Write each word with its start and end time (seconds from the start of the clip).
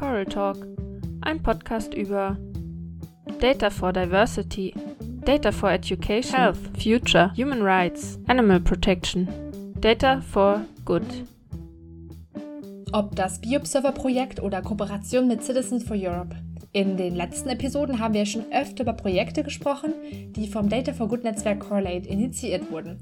Coral 0.00 0.24
Talk, 0.24 0.56
ein 1.20 1.42
Podcast 1.42 1.92
über 1.92 2.38
Data 3.38 3.68
for 3.68 3.92
Diversity, 3.92 4.72
Data 5.26 5.52
for 5.52 5.70
Education, 5.70 6.40
Health, 6.40 6.56
Future, 6.82 7.30
Human 7.36 7.60
Rights, 7.60 8.18
Animal 8.26 8.60
Protection, 8.60 9.28
Data 9.78 10.22
for 10.22 10.62
Good. 10.86 11.02
Ob 12.92 13.14
das 13.14 13.42
BioObserver-Projekt 13.42 14.42
oder 14.42 14.62
Kooperation 14.62 15.28
mit 15.28 15.44
Citizens 15.44 15.84
for 15.84 15.94
Europe. 15.94 16.34
In 16.72 16.96
den 16.96 17.14
letzten 17.14 17.50
Episoden 17.50 17.98
haben 17.98 18.14
wir 18.14 18.24
schon 18.24 18.50
öfter 18.52 18.84
über 18.84 18.94
Projekte 18.94 19.42
gesprochen, 19.42 19.92
die 20.34 20.48
vom 20.48 20.70
Data 20.70 20.94
for 20.94 21.08
Good 21.08 21.24
Netzwerk 21.24 21.60
Correlate 21.60 22.08
initiiert 22.08 22.72
wurden. 22.72 22.96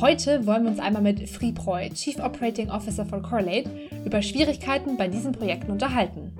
Heute 0.00 0.46
wollen 0.46 0.62
wir 0.62 0.70
uns 0.70 0.78
einmal 0.78 1.02
mit 1.02 1.28
Free 1.28 1.50
Preu, 1.50 1.88
Chief 1.88 2.20
Operating 2.20 2.70
Officer 2.70 3.04
von 3.04 3.20
Correlate, 3.20 3.68
über 4.04 4.22
Schwierigkeiten 4.22 4.96
bei 4.96 5.08
diesen 5.08 5.32
Projekten 5.32 5.72
unterhalten. 5.72 6.36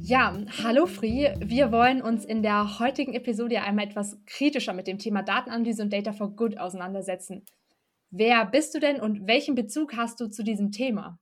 Ja, 0.00 0.32
hallo 0.62 0.86
Free. 0.86 1.34
Wir 1.40 1.72
wollen 1.72 2.00
uns 2.02 2.24
in 2.24 2.44
der 2.44 2.78
heutigen 2.78 3.14
Episode 3.14 3.62
einmal 3.62 3.86
etwas 3.86 4.16
kritischer 4.26 4.74
mit 4.74 4.86
dem 4.86 4.98
Thema 4.98 5.24
Datenanalyse 5.24 5.82
und 5.82 5.92
Data 5.92 6.12
for 6.12 6.36
Good 6.36 6.56
auseinandersetzen. 6.60 7.44
Wer 8.10 8.46
bist 8.46 8.76
du 8.76 8.78
denn 8.78 9.00
und 9.00 9.26
welchen 9.26 9.56
Bezug 9.56 9.96
hast 9.96 10.20
du 10.20 10.28
zu 10.28 10.44
diesem 10.44 10.70
Thema? 10.70 11.18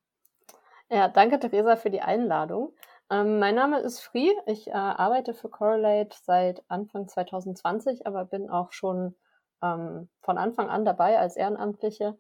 Ja, 0.91 1.09
danke 1.09 1.38
Theresa 1.38 1.77
für 1.77 1.91
die 1.91 2.02
Einladung. 2.02 2.74
Ähm, 3.10 3.38
mein 3.38 3.54
Name 3.54 3.79
ist 3.79 4.01
Free. 4.01 4.30
Ich 4.45 4.68
äh, 4.68 4.73
arbeite 4.73 5.32
für 5.32 5.48
Correlate 5.48 6.15
seit 6.23 6.62
Anfang 6.68 7.09
2020, 7.09 8.06
aber 8.06 8.27
bin 8.27 8.51
auch 8.51 8.73
schon 8.73 9.15
ähm, 9.64 10.09
von 10.20 10.38
Anfang 10.38 10.68
an 10.68 10.84
dabei 10.84 11.18
als 11.18 11.36
Ehrenamtliche. 11.36 12.18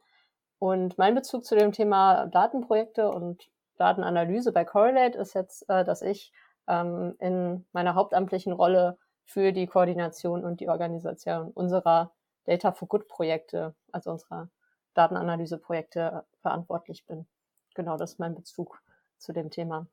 Und 0.58 0.96
mein 0.96 1.14
Bezug 1.14 1.44
zu 1.44 1.54
dem 1.54 1.72
Thema 1.72 2.26
Datenprojekte 2.26 3.10
und 3.10 3.48
Datenanalyse 3.76 4.52
bei 4.52 4.64
Correlate 4.64 5.18
ist 5.18 5.34
jetzt, 5.34 5.68
äh, 5.68 5.84
dass 5.84 6.00
ich 6.00 6.32
ähm, 6.68 7.16
in 7.18 7.66
meiner 7.72 7.94
hauptamtlichen 7.94 8.52
Rolle 8.52 8.96
für 9.24 9.52
die 9.52 9.66
Koordination 9.66 10.44
und 10.44 10.60
die 10.60 10.68
Organisation 10.68 11.50
unserer 11.50 12.12
Data 12.44 12.72
for 12.72 12.88
Good 12.88 13.08
Projekte, 13.08 13.74
also 13.92 14.10
unserer 14.12 14.48
Datenanalyseprojekte 14.94 16.24
verantwortlich 16.40 17.04
bin. 17.06 17.26
Genau, 17.74 17.96
das 17.96 18.12
ist 18.12 18.18
mein 18.18 18.34
Bezug 18.34 18.80
zu 19.18 19.32
dem 19.32 19.50
Thema. 19.50 19.86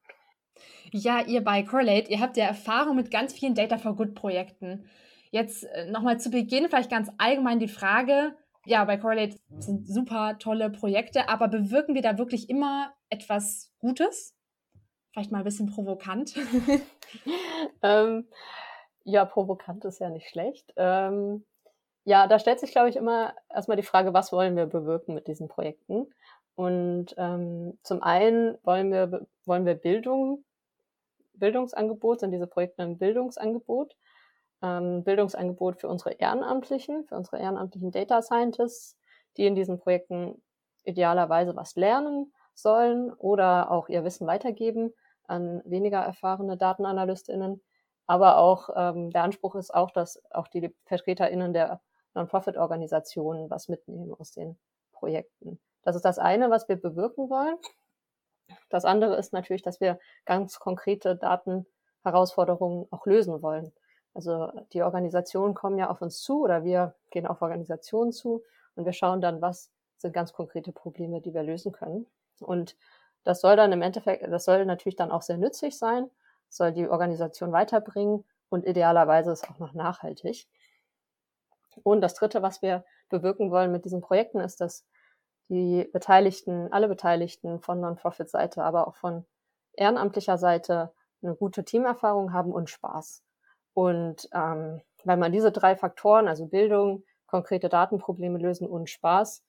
Ja, 0.92 1.22
ihr 1.22 1.44
bei 1.44 1.64
Correlate, 1.64 2.12
ihr 2.12 2.20
habt 2.20 2.38
ja 2.38 2.46
Erfahrung 2.46 2.96
mit 2.96 3.10
ganz 3.10 3.34
vielen 3.34 3.56
Data 3.56 3.78
for 3.78 3.96
Good 3.96 4.16
Projekten. 4.16 4.90
Jetzt 5.32 5.64
äh, 5.64 5.90
nochmal 5.90 6.20
zu 6.20 6.30
Beginn 6.30 6.68
vielleicht 6.68 6.92
ganz 6.92 7.10
allgemein 7.18 7.60
die 7.60 7.70
Frage, 7.70 8.36
ja, 8.66 8.84
bei 8.86 8.98
Correlate 8.98 9.40
sind 9.58 9.88
super 9.88 10.38
tolle 10.38 10.70
Projekte, 10.70 11.30
aber 11.30 11.48
bewirken 11.48 11.96
wir 11.96 12.02
da 12.02 12.18
wirklich 12.18 12.50
immer 12.50 12.94
etwas 13.10 13.74
Gutes? 13.80 14.36
Vielleicht 15.12 15.32
mal 15.32 15.40
ein 15.40 15.44
bisschen 15.44 15.72
provokant. 15.72 16.36
ähm, 17.82 18.28
ja, 19.04 19.26
provokant 19.26 19.84
ist 19.86 20.00
ja 20.00 20.10
nicht 20.10 20.30
schlecht. 20.30 20.74
Ähm, 20.76 21.44
ja, 22.04 22.28
da 22.28 22.40
stellt 22.40 22.60
sich, 22.60 22.72
glaube 22.72 22.90
ich, 22.90 22.96
immer 22.96 23.34
erstmal 23.50 23.78
die 23.78 23.84
Frage, 23.84 24.14
was 24.14 24.32
wollen 24.32 24.56
wir 24.56 24.68
bewirken 24.68 25.14
mit 25.14 25.28
diesen 25.28 25.48
Projekten? 25.48 26.08
Und 26.56 27.16
ähm, 27.18 27.80
zum 27.84 28.04
einen 28.04 28.58
wollen 28.64 28.92
wir, 28.92 29.28
wollen 29.46 29.66
wir 29.66 29.76
Bildung, 29.76 30.44
Bildungsangebot, 31.34 32.20
sind 32.20 32.32
diese 32.32 32.48
Projekte 32.48 32.84
ein 32.84 32.98
Bildungsangebot 32.98 33.96
ähm, 34.62 35.04
Bildungsangebot 35.04 35.80
für 35.82 35.88
unsere 35.88 36.14
Ehrenamtlichen, 36.14 37.06
für 37.06 37.16
unsere 37.16 37.40
ehrenamtlichen 37.40 37.92
Data 37.92 38.22
Scientists, 38.22 38.98
die 39.38 39.46
in 39.46 39.56
diesen 39.56 39.80
Projekten 39.80 40.42
idealerweise 40.84 41.56
was 41.56 41.76
lernen 41.76 42.34
sollen 42.54 43.14
oder 43.14 43.72
auch 43.72 43.90
ihr 43.90 44.04
Wissen 44.04 44.28
weitergeben 44.28 44.94
an 45.26 45.62
weniger 45.66 46.00
erfahrene 46.00 46.58
DatenanalystInnen. 46.58 47.62
Aber 48.08 48.38
auch 48.38 48.70
ähm, 48.76 49.12
der 49.12 49.24
Anspruch 49.24 49.56
ist 49.56 49.74
auch, 49.74 49.92
dass 49.92 50.22
auch 50.32 50.48
die 50.48 50.76
VertreterInnen 50.86 51.54
der 51.54 51.82
Non-Profit-Organisationen 52.14 53.50
was 53.50 53.70
mitnehmen 53.70 54.14
aus 54.14 54.32
den 54.32 54.58
Projekten. 54.92 55.60
Das 55.84 55.96
ist 55.96 56.04
das 56.04 56.20
eine, 56.20 56.50
was 56.50 56.68
wir 56.68 56.76
bewirken 56.76 57.30
wollen. 57.30 57.56
Das 58.70 58.84
andere 58.84 59.16
ist 59.16 59.32
natürlich, 59.32 59.62
dass 59.62 59.80
wir 59.80 59.98
ganz 60.26 60.60
konkrete 60.60 61.16
Datenherausforderungen 61.16 62.88
auch 62.92 63.06
lösen 63.06 63.42
wollen. 63.42 63.72
Also 64.14 64.52
die 64.74 64.84
Organisationen 64.84 65.54
kommen 65.54 65.78
ja 65.78 65.90
auf 65.90 66.02
uns 66.02 66.22
zu 66.22 66.42
oder 66.42 66.64
wir 66.64 66.96
gehen 67.12 67.28
auf 67.28 67.42
Organisationen 67.42 68.12
zu 68.12 68.44
und 68.76 68.86
wir 68.86 68.94
schauen 68.94 69.22
dann, 69.22 69.42
was 69.42 69.72
sind 69.98 70.14
ganz 70.14 70.34
konkrete 70.34 70.72
Probleme, 70.72 71.22
die 71.22 71.34
wir 71.34 71.44
lösen 71.44 71.72
können. 71.72 72.08
Und 72.40 72.76
das 73.24 73.42
soll 73.42 73.56
dann 73.56 73.72
im 73.72 73.82
Endeffekt, 73.82 74.24
das 74.30 74.46
soll 74.46 74.66
natürlich 74.66 74.96
dann 74.96 75.12
auch 75.12 75.22
sehr 75.22 75.38
nützlich 75.38 75.78
sein, 75.78 76.10
soll 76.50 76.72
die 76.72 76.90
Organisation 76.90 77.52
weiterbringen 77.52 78.26
und 78.50 78.66
idealerweise 78.66 79.32
ist 79.32 79.50
auch 79.50 79.60
noch 79.60 79.74
nachhaltig. 79.74 80.48
Und 81.84 82.02
das 82.02 82.16
Dritte, 82.16 82.42
was 82.42 82.62
wir 82.62 82.84
bewirken 83.10 83.52
wollen 83.52 83.72
mit 83.72 83.86
diesen 83.86 84.02
Projekten, 84.02 84.40
ist, 84.40 84.60
dass 84.60 84.86
die 85.50 85.88
Beteiligten, 85.92 86.72
alle 86.72 86.88
Beteiligten 86.88 87.62
von 87.62 87.80
Non-Profit-Seite, 87.80 88.64
aber 88.64 88.88
auch 88.88 88.96
von 88.96 89.26
ehrenamtlicher 89.74 90.38
Seite 90.38 90.94
eine 91.22 91.36
gute 91.36 91.64
Teamerfahrung 91.64 92.34
haben 92.34 92.52
und 92.52 92.70
Spaß. 92.70 93.24
Und 93.74 94.28
ähm, 94.34 94.82
weil 95.04 95.18
man 95.18 95.32
diese 95.32 95.52
drei 95.52 95.76
Faktoren, 95.76 96.28
also 96.28 96.46
Bildung, 96.48 97.04
konkrete 97.26 97.70
Datenprobleme 97.70 98.38
lösen 98.38 98.68
und 98.68 98.90
Spaß, 98.90 99.44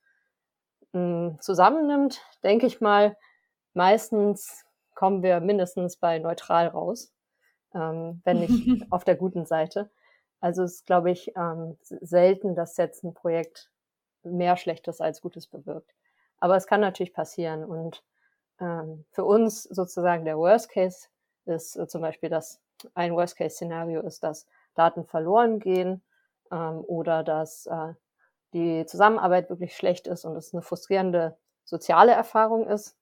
mh, 0.93 1.00
hm, 1.00 1.41
zusammennimmt, 1.41 2.21
denke 2.43 2.66
ich 2.66 2.81
mal, 2.81 3.16
meistens 3.75 4.65
kommen 4.94 5.22
wir 5.22 5.41
mindestens 5.41 5.97
bei 5.97 6.19
neutral 6.19 6.69
raus, 6.69 7.12
ähm, 7.75 8.22
wenn 8.25 8.41
nicht 8.41 8.87
auf 8.93 9.05
der 9.05 9.16
guten 9.16 9.47
Seite. 9.47 9.91
Also 10.41 10.62
es 10.65 10.75
ist, 10.75 10.87
glaube 10.87 11.10
ich, 11.10 11.33
ähm, 11.37 11.78
selten, 11.83 12.54
dass 12.54 12.77
jetzt 12.77 13.04
ein 13.04 13.15
Projekt 13.15 13.71
mehr 14.25 14.56
Schlechtes 14.56 15.00
als 15.00 15.21
Gutes 15.21 15.47
bewirkt. 15.47 15.94
Aber 16.39 16.56
es 16.56 16.66
kann 16.66 16.81
natürlich 16.81 17.12
passieren. 17.12 17.65
Und 17.65 18.03
ähm, 18.60 19.04
für 19.10 19.25
uns 19.25 19.62
sozusagen 19.65 20.25
der 20.25 20.39
Worst 20.39 20.71
Case 20.71 21.09
ist 21.44 21.77
äh, 21.77 21.87
zum 21.87 22.03
Beispiel, 22.03 22.28
dass 22.28 22.60
ein 22.94 23.15
Worst-Case-Szenario 23.15 24.00
ist, 24.00 24.22
dass 24.22 24.47
Daten 24.75 25.04
verloren 25.04 25.59
gehen 25.59 26.03
ähm, 26.50 26.84
oder 26.87 27.22
dass 27.22 27.66
äh, 27.66 27.94
die 28.53 28.87
Zusammenarbeit 28.87 29.50
wirklich 29.50 29.76
schlecht 29.76 30.06
ist 30.06 30.25
und 30.25 30.37
es 30.37 30.53
eine 30.53 30.62
frustrierende 30.62 31.37
soziale 31.65 32.12
Erfahrung 32.12 32.66
ist 32.69 32.97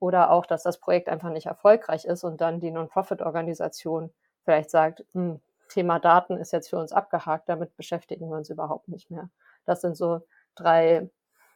oder 0.00 0.30
auch, 0.30 0.46
dass 0.46 0.62
das 0.62 0.78
Projekt 0.78 1.08
einfach 1.08 1.30
nicht 1.30 1.46
erfolgreich 1.46 2.04
ist 2.04 2.24
und 2.24 2.40
dann 2.40 2.60
die 2.60 2.70
Non-Profit-Organisation 2.70 4.12
vielleicht 4.44 4.70
sagt, 4.70 5.04
hm, 5.12 5.40
Thema 5.68 5.98
Daten 5.98 6.36
ist 6.36 6.52
jetzt 6.52 6.70
für 6.70 6.78
uns 6.78 6.92
abgehakt, 6.92 7.48
damit 7.48 7.76
beschäftigen 7.76 8.28
wir 8.28 8.36
uns 8.36 8.50
überhaupt 8.50 8.88
nicht 8.88 9.10
mehr. 9.10 9.30
Das 9.64 9.80
sind 9.80 9.96
so 9.96 10.20
drei 10.54 11.08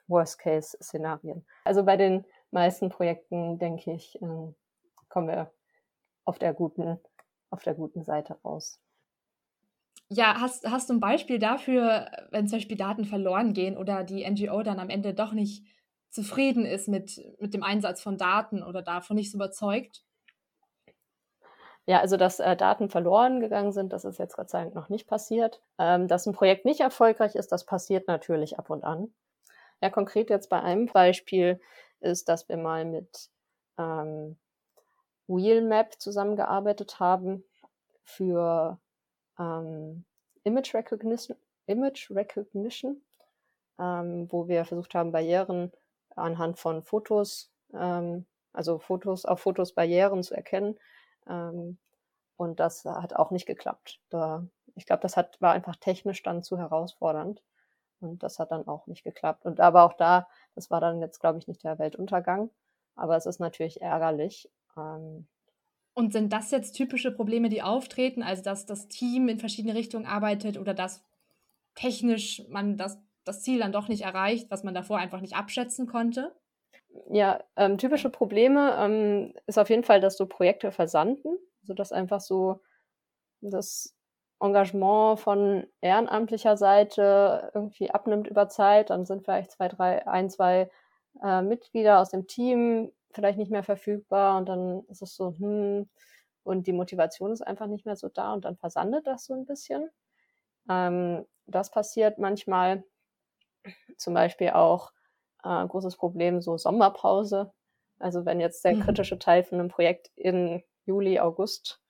Worst-Case-Szenarien. 0.09 1.47
Also 1.65 1.85
bei 1.85 1.97
den 1.97 2.25
meisten 2.51 2.89
Projekten, 2.89 3.59
denke 3.59 3.93
ich, 3.93 4.21
ähm, 4.21 4.55
kommen 5.09 5.29
wir 5.29 5.53
auf 6.25 6.39
der 6.39 6.55
guten 6.55 7.01
auf 7.51 7.63
der 7.63 7.75
guten 7.75 8.05
Seite 8.05 8.39
raus. 8.45 8.81
Ja, 10.09 10.41
hast, 10.41 10.69
hast 10.69 10.91
du 10.91 10.95
ein 10.95 11.01
Beispiel 11.01 11.39
dafür, 11.39 12.11
wenn 12.31 12.49
zum 12.49 12.59
Beispiel 12.59 12.77
Daten 12.77 13.05
verloren 13.05 13.53
gehen 13.53 13.77
oder 13.77 14.03
die 14.03 14.29
NGO 14.29 14.63
dann 14.63 14.81
am 14.81 14.91
Ende 14.91 15.15
doch 15.15 15.33
nicht 15.33 15.65
zufrieden 16.11 16.65
ist 16.65 16.89
mit, 16.89 17.21
mit 17.39 17.55
dem 17.55 17.63
Einsatz 17.63 18.03
von 18.03 18.19
Daten 18.19 18.63
oder 18.65 18.83
davon 18.83 19.17
nicht 19.17 19.31
so 19.31 19.39
überzeugt? 19.39 20.05
Ja, 21.87 22.01
also 22.01 22.17
dass 22.17 22.41
äh, 22.41 22.57
Daten 22.57 22.89
verloren 22.89 23.41
gegangen 23.41 23.73
sind, 23.73 23.93
das 23.93 24.05
ist 24.05 24.19
jetzt 24.19 24.37
Gott 24.37 24.51
sei 24.51 24.63
Dank 24.63 24.75
noch 24.75 24.89
nicht 24.89 25.07
passiert. 25.07 25.63
Ähm, 25.79 26.09
dass 26.09 26.27
ein 26.27 26.35
Projekt 26.35 26.65
nicht 26.65 26.81
erfolgreich 26.81 27.35
ist, 27.35 27.53
das 27.53 27.65
passiert 27.65 28.07
natürlich 28.09 28.59
ab 28.59 28.71
und 28.71 28.85
an. 28.85 29.13
Ja, 29.81 29.91
konkret 29.91 30.31
jetzt 30.31 30.51
bei 30.51 30.61
einem 30.61 30.87
Beispiel 30.87 31.61
ist, 32.01 32.29
dass 32.29 32.49
wir 32.49 32.57
mal 32.57 32.85
mit 32.85 33.31
ähm, 33.79 34.39
Wheelmap 35.37 36.01
zusammengearbeitet 36.01 37.01
haben 37.01 37.45
für 38.05 38.79
ähm, 39.39 40.05
Image 40.45 40.75
Recognition, 40.75 41.37
Image 41.67 42.11
Recognition 42.11 43.01
ähm, 43.81 44.31
wo 44.31 44.47
wir 44.47 44.65
versucht 44.65 44.95
haben, 44.95 45.11
Barrieren 45.11 45.73
anhand 46.15 46.59
von 46.59 46.83
Fotos, 46.83 47.51
ähm, 47.73 48.27
also 48.53 48.79
Fotos, 48.79 49.25
auf 49.25 49.41
Fotos 49.41 49.73
Barrieren 49.73 50.23
zu 50.23 50.35
erkennen. 50.35 50.79
Ähm, 51.29 51.79
und 52.37 52.61
das 52.61 52.85
hat 52.85 53.15
auch 53.17 53.31
nicht 53.31 53.47
geklappt. 53.47 54.01
Da, 54.11 54.47
ich 54.75 54.87
glaube, 54.87 55.03
das 55.03 55.17
hat, 55.17 55.41
war 55.41 55.53
einfach 55.53 55.77
technisch 55.77 56.23
dann 56.23 56.43
zu 56.43 56.59
herausfordernd. 56.59 57.43
Und 58.01 58.23
das 58.23 58.39
hat 58.39 58.51
dann 58.51 58.67
auch 58.67 58.87
nicht 58.87 59.05
geklappt. 59.05 59.45
Und 59.45 59.61
aber 59.61 59.85
auch 59.85 59.95
da, 59.95 60.27
das 60.55 60.71
war 60.71 60.81
dann 60.81 61.01
jetzt, 61.01 61.21
glaube 61.21 61.39
ich, 61.39 61.49
nicht 61.49 61.65
der 61.65 61.79
Weltuntergang. 61.79 62.51
Aber 62.97 63.17
es 63.17 63.27
ist 63.27 63.41
natürlich 63.41 63.83
ärgerlich, 63.83 64.51
ähm, 64.77 65.27
und 65.95 66.13
sind 66.13 66.33
das 66.33 66.51
jetzt 66.51 66.73
typische 66.73 67.11
Probleme, 67.11 67.49
die 67.49 67.63
auftreten, 67.63 68.23
also 68.23 68.43
dass 68.43 68.67
das 68.67 68.89
Team 68.89 69.29
in 69.29 69.39
verschiedene 69.39 69.75
Richtungen 69.75 70.07
arbeitet 70.07 70.57
oder 70.59 70.75
dass 70.75 71.05
technisch 71.75 72.43
man 72.49 72.77
das, 72.77 72.99
das 73.25 73.43
Ziel 73.43 73.61
dann 73.61 73.73
doch 73.73 73.89
nicht 73.89 74.03
erreicht, 74.03 74.51
was 74.51 74.65
man 74.65 74.75
davor 74.75 74.99
einfach 74.99 75.21
nicht 75.21 75.37
abschätzen 75.37 75.87
konnte? 75.87 76.35
Ja, 77.09 77.43
ähm, 77.57 77.79
typische 77.79 78.11
Probleme 78.11 78.77
ähm, 78.79 79.35
ist 79.47 79.59
auf 79.59 79.71
jeden 79.71 79.85
Fall, 79.85 80.01
dass 80.01 80.17
so 80.17 80.27
Projekte 80.27 80.73
versanden, 80.73 81.37
also 81.63 81.75
dass 81.75 81.93
einfach 81.93 82.21
so 82.21 82.61
das 83.41 83.95
Engagement 84.41 85.21
von 85.21 85.67
ehrenamtlicher 85.81 86.57
Seite 86.57 87.51
irgendwie 87.55 87.91
abnimmt 87.91 88.27
über 88.27 88.49
Zeit. 88.49 88.91
Dann 88.91 89.05
sind 89.05 89.25
vielleicht 89.25 89.53
zwei, 89.53 89.69
drei, 89.69 90.07
ein, 90.07 90.31
zwei 90.31 90.71
äh, 91.23 91.43
Mitglieder 91.43 92.01
aus 92.01 92.11
dem 92.11 92.27
Team 92.27 92.91
vielleicht 93.13 93.39
nicht 93.39 93.51
mehr 93.51 93.63
verfügbar 93.63 94.39
und 94.39 94.49
dann 94.49 94.85
ist 94.89 95.03
es 95.03 95.15
so, 95.15 95.35
hm, 95.39 95.89
und 96.43 96.67
die 96.67 96.73
Motivation 96.73 97.33
ist 97.33 97.43
einfach 97.43 97.67
nicht 97.67 97.87
mehr 97.87 97.97
so 97.97 98.09
da 98.09 98.33
und 98.33 98.45
dann 98.45 98.57
versandet 98.57 99.07
das 99.07 99.27
so 99.27 99.35
ein 99.35 99.45
bisschen. 99.45 99.91
Ähm, 100.69 101.27
das 101.47 101.71
passiert 101.71 102.19
manchmal. 102.19 102.85
Zum 103.99 104.15
Beispiel 104.15 104.51
auch 104.51 104.93
äh, 105.45 105.67
großes 105.67 105.97
Problem, 105.97 106.41
so 106.41 106.57
Sommerpause. 106.57 107.53
Also 107.99 108.25
wenn 108.25 108.41
jetzt 108.41 108.65
der 108.65 108.75
mhm. 108.75 108.81
kritische 108.81 109.19
Teil 109.19 109.45
von 109.45 109.61
einem 109.61 109.69
Projekt 109.69 110.11
in 110.17 110.63
Juli, 110.87 111.21
August, 111.21 111.81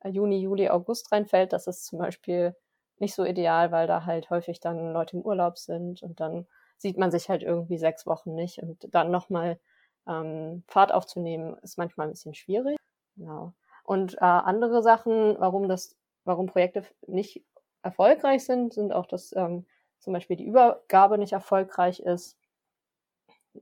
äh, 0.00 0.08
Juni, 0.08 0.38
Juli, 0.38 0.70
August 0.70 1.12
reinfällt, 1.12 1.52
das 1.52 1.66
ist 1.66 1.84
zum 1.84 1.98
Beispiel 1.98 2.56
nicht 2.98 3.14
so 3.14 3.24
ideal, 3.24 3.72
weil 3.72 3.86
da 3.86 4.06
halt 4.06 4.30
häufig 4.30 4.60
dann 4.60 4.92
Leute 4.92 5.16
im 5.16 5.22
Urlaub 5.22 5.58
sind 5.58 6.02
und 6.02 6.20
dann 6.20 6.46
sieht 6.78 6.96
man 6.96 7.10
sich 7.10 7.28
halt 7.28 7.42
irgendwie 7.42 7.78
sechs 7.78 8.06
Wochen 8.06 8.34
nicht 8.34 8.62
und 8.62 8.94
dann 8.94 9.10
nochmal 9.10 9.58
ähm, 10.06 10.62
Fahrt 10.66 10.92
aufzunehmen, 10.92 11.56
ist 11.62 11.78
manchmal 11.78 12.06
ein 12.06 12.12
bisschen 12.12 12.34
schwierig. 12.34 12.76
Genau. 13.16 13.54
Und 13.84 14.14
äh, 14.14 14.24
andere 14.24 14.82
Sachen, 14.82 15.36
warum 15.38 15.68
das, 15.68 15.96
warum 16.24 16.46
Projekte 16.46 16.84
nicht 17.06 17.44
erfolgreich 17.82 18.44
sind, 18.44 18.72
sind 18.72 18.92
auch, 18.92 19.06
dass 19.06 19.34
ähm, 19.36 19.66
zum 19.98 20.12
Beispiel 20.12 20.36
die 20.36 20.46
Übergabe 20.46 21.18
nicht 21.18 21.32
erfolgreich 21.32 22.00
ist, 22.00 22.38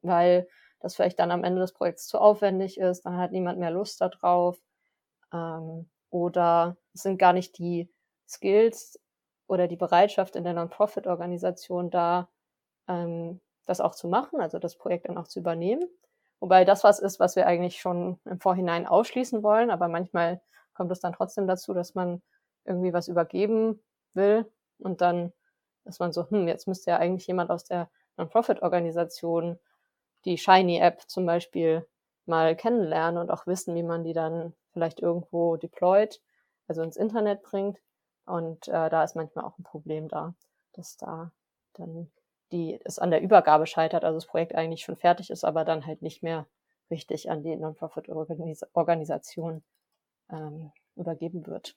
weil 0.03 0.49
das 0.81 0.95
vielleicht 0.95 1.19
dann 1.19 1.31
am 1.31 1.45
Ende 1.45 1.61
des 1.61 1.73
Projekts 1.73 2.07
zu 2.07 2.19
aufwendig 2.21 2.79
ist, 2.79 3.05
dann 3.05 3.17
hat 3.17 3.33
niemand 3.33 3.59
mehr 3.59 3.71
Lust 3.71 4.01
darauf. 4.01 4.61
Ähm, 5.33 5.89
oder 6.11 6.77
es 6.95 7.03
sind 7.03 7.19
gar 7.19 7.33
nicht 7.33 7.59
die 7.59 7.91
Skills 8.29 9.01
oder 9.47 9.67
die 9.67 9.77
Bereitschaft 9.77 10.37
in 10.37 10.45
der 10.45 10.55
Non-Profit-Organisation 10.55 11.91
da, 11.91 12.29
ähm, 12.87 13.41
das 13.67 13.81
auch 13.81 13.95
zu 13.95 14.09
machen, 14.09 14.41
also 14.41 14.59
das 14.59 14.77
Projekt 14.77 15.09
dann 15.09 15.19
auch 15.19 15.29
zu 15.29 15.41
übernehmen. 15.41 15.85
Wobei 16.41 16.65
das 16.65 16.85
was 16.85 17.01
ist, 17.01 17.19
was 17.21 17.37
wir 17.37 17.47
eigentlich 17.47 17.81
schon 17.81 18.19
im 18.25 18.41
Vorhinein 18.41 18.87
ausschließen 18.87 19.43
wollen, 19.43 19.71
aber 19.71 19.89
manchmal 19.89 20.41
kommt 20.75 20.93
es 20.93 21.01
dann 21.01 21.13
trotzdem 21.13 21.47
dazu, 21.47 21.75
dass 21.75 21.95
man 21.95 22.23
irgendwie 22.65 22.93
was 22.93 23.09
übergeben 23.09 23.81
will 24.15 24.47
und 24.79 25.01
dann 25.01 25.33
ist 25.85 26.01
man 26.01 26.13
so, 26.13 26.29
hm, 26.31 26.47
jetzt 26.49 26.69
müsste 26.69 26.91
ja 26.93 26.99
eigentlich 26.99 27.27
jemand 27.27 27.51
aus 27.51 27.65
der 27.65 27.91
Non-Profit-Organisation 28.17 29.59
die 30.25 30.39
Shiny-App 30.39 31.03
zum 31.09 31.27
Beispiel 31.27 31.87
mal 32.27 32.55
kennenlernen 32.57 33.21
und 33.21 33.31
auch 33.31 33.47
wissen, 33.47 33.75
wie 33.75 33.83
man 33.83 34.05
die 34.05 34.13
dann 34.13 34.55
vielleicht 34.73 35.01
irgendwo 35.01 35.57
deployt, 35.57 36.21
also 36.67 36.83
ins 36.83 36.97
Internet 36.97 37.43
bringt. 37.43 37.81
Und 38.27 38.69
äh, 38.69 38.91
da 38.91 39.03
ist 39.03 39.17
manchmal 39.17 39.47
auch 39.47 39.59
ein 39.59 39.65
Problem 39.65 40.09
da, 40.09 40.35
dass 40.73 40.97
da 40.99 41.33
dann 41.73 42.11
die 42.53 42.79
es 42.85 42.99
an 42.99 43.11
der 43.11 43.23
Übergabe 43.23 43.67
scheitert, 43.67 44.05
also 44.05 44.17
das 44.17 44.27
Projekt 44.27 44.55
eigentlich 44.55 44.83
schon 44.83 44.97
fertig 44.97 45.31
ist, 45.31 45.45
aber 45.45 45.65
dann 45.65 45.87
halt 45.87 46.03
nicht 46.03 46.23
mehr 46.23 46.47
richtig 46.91 47.31
an 47.31 47.43
die 47.43 47.57
Non-Profit-Organisation 47.57 49.63
ähm, 50.31 50.73
übergeben 50.97 51.47
wird. 51.47 51.77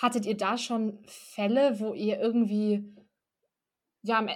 Hattet 0.00 0.24
ihr 0.24 0.36
da 0.36 0.56
schon 0.56 1.02
Fälle, 1.06 1.80
wo 1.80 1.92
ihr 1.92 2.18
irgendwie 2.18 2.94
ja, 4.02 4.26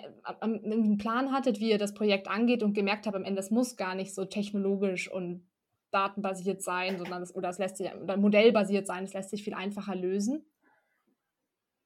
einen 0.41 0.99
Plan 0.99 1.33
hattet, 1.33 1.59
wie 1.59 1.71
ihr 1.71 1.79
das 1.79 1.95
Projekt 1.95 2.29
angeht 2.29 2.63
und 2.63 2.75
gemerkt 2.75 3.07
habt, 3.07 3.17
am 3.17 3.25
Ende, 3.25 3.41
es 3.41 3.51
muss 3.51 3.77
gar 3.77 3.95
nicht 3.95 4.15
so 4.15 4.27
technologisch 4.27 5.11
und 5.11 5.49
datenbasiert 5.91 6.63
sein, 6.63 6.99
sondern 6.99 7.23
es, 7.23 7.35
oder 7.35 7.49
es 7.49 7.59
lässt 7.59 7.79
sich 7.79 7.93
oder 7.95 8.17
modellbasiert 8.17 8.87
sein, 8.87 9.05
es 9.05 9.15
lässt 9.15 9.31
sich 9.31 9.43
viel 9.43 9.55
einfacher 9.55 9.95
lösen? 9.95 10.45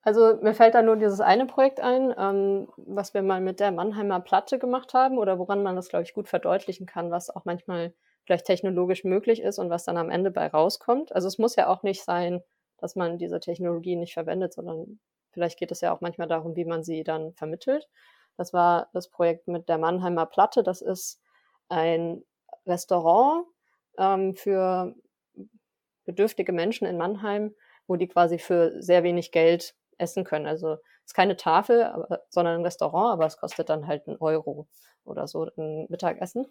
Also 0.08 0.38
mir 0.40 0.54
fällt 0.54 0.74
da 0.74 0.80
nur 0.80 0.96
dieses 0.96 1.20
eine 1.20 1.44
Projekt 1.44 1.80
ein, 1.80 2.14
ähm, 2.16 2.66
was 2.78 3.12
wir 3.12 3.20
mal 3.20 3.42
mit 3.42 3.60
der 3.60 3.72
Mannheimer 3.72 4.20
Platte 4.20 4.58
gemacht 4.58 4.94
haben 4.94 5.18
oder 5.18 5.38
woran 5.38 5.62
man 5.62 5.76
das, 5.76 5.90
glaube 5.90 6.04
ich, 6.04 6.14
gut 6.14 6.28
verdeutlichen 6.28 6.86
kann, 6.86 7.10
was 7.10 7.28
auch 7.28 7.44
manchmal 7.44 7.92
vielleicht 8.24 8.46
technologisch 8.46 9.04
möglich 9.04 9.42
ist 9.42 9.58
und 9.58 9.68
was 9.68 9.84
dann 9.84 9.98
am 9.98 10.08
Ende 10.08 10.30
bei 10.30 10.46
rauskommt. 10.46 11.14
Also 11.14 11.28
es 11.28 11.36
muss 11.36 11.56
ja 11.56 11.68
auch 11.68 11.82
nicht 11.82 12.02
sein, 12.04 12.42
dass 12.78 12.96
man 12.96 13.18
diese 13.18 13.38
Technologie 13.38 13.96
nicht 13.96 14.14
verwendet, 14.14 14.54
sondern 14.54 14.98
vielleicht 15.32 15.58
geht 15.58 15.72
es 15.72 15.82
ja 15.82 15.94
auch 15.94 16.00
manchmal 16.00 16.26
darum, 16.26 16.56
wie 16.56 16.64
man 16.64 16.82
sie 16.82 17.04
dann 17.04 17.34
vermittelt. 17.34 17.86
Das 18.38 18.54
war 18.54 18.88
das 18.94 19.10
Projekt 19.10 19.46
mit 19.46 19.68
der 19.68 19.76
Mannheimer 19.76 20.24
Platte. 20.24 20.62
Das 20.62 20.80
ist 20.80 21.20
ein 21.68 22.24
Restaurant 22.66 23.44
ähm, 23.98 24.34
für 24.36 24.94
bedürftige 26.06 26.54
Menschen 26.54 26.86
in 26.86 26.96
Mannheim, 26.96 27.54
wo 27.86 27.96
die 27.96 28.08
quasi 28.08 28.38
für 28.38 28.80
sehr 28.80 29.02
wenig 29.02 29.32
Geld 29.32 29.74
essen 29.98 30.24
können. 30.24 30.46
Also 30.46 30.74
es 30.74 31.06
ist 31.06 31.14
keine 31.14 31.36
Tafel, 31.36 31.84
aber, 31.84 32.22
sondern 32.28 32.60
ein 32.60 32.64
Restaurant, 32.64 33.12
aber 33.12 33.26
es 33.26 33.36
kostet 33.36 33.68
dann 33.68 33.86
halt 33.86 34.06
einen 34.06 34.16
Euro 34.18 34.68
oder 35.04 35.26
so 35.26 35.48
ein 35.56 35.86
Mittagessen. 35.88 36.46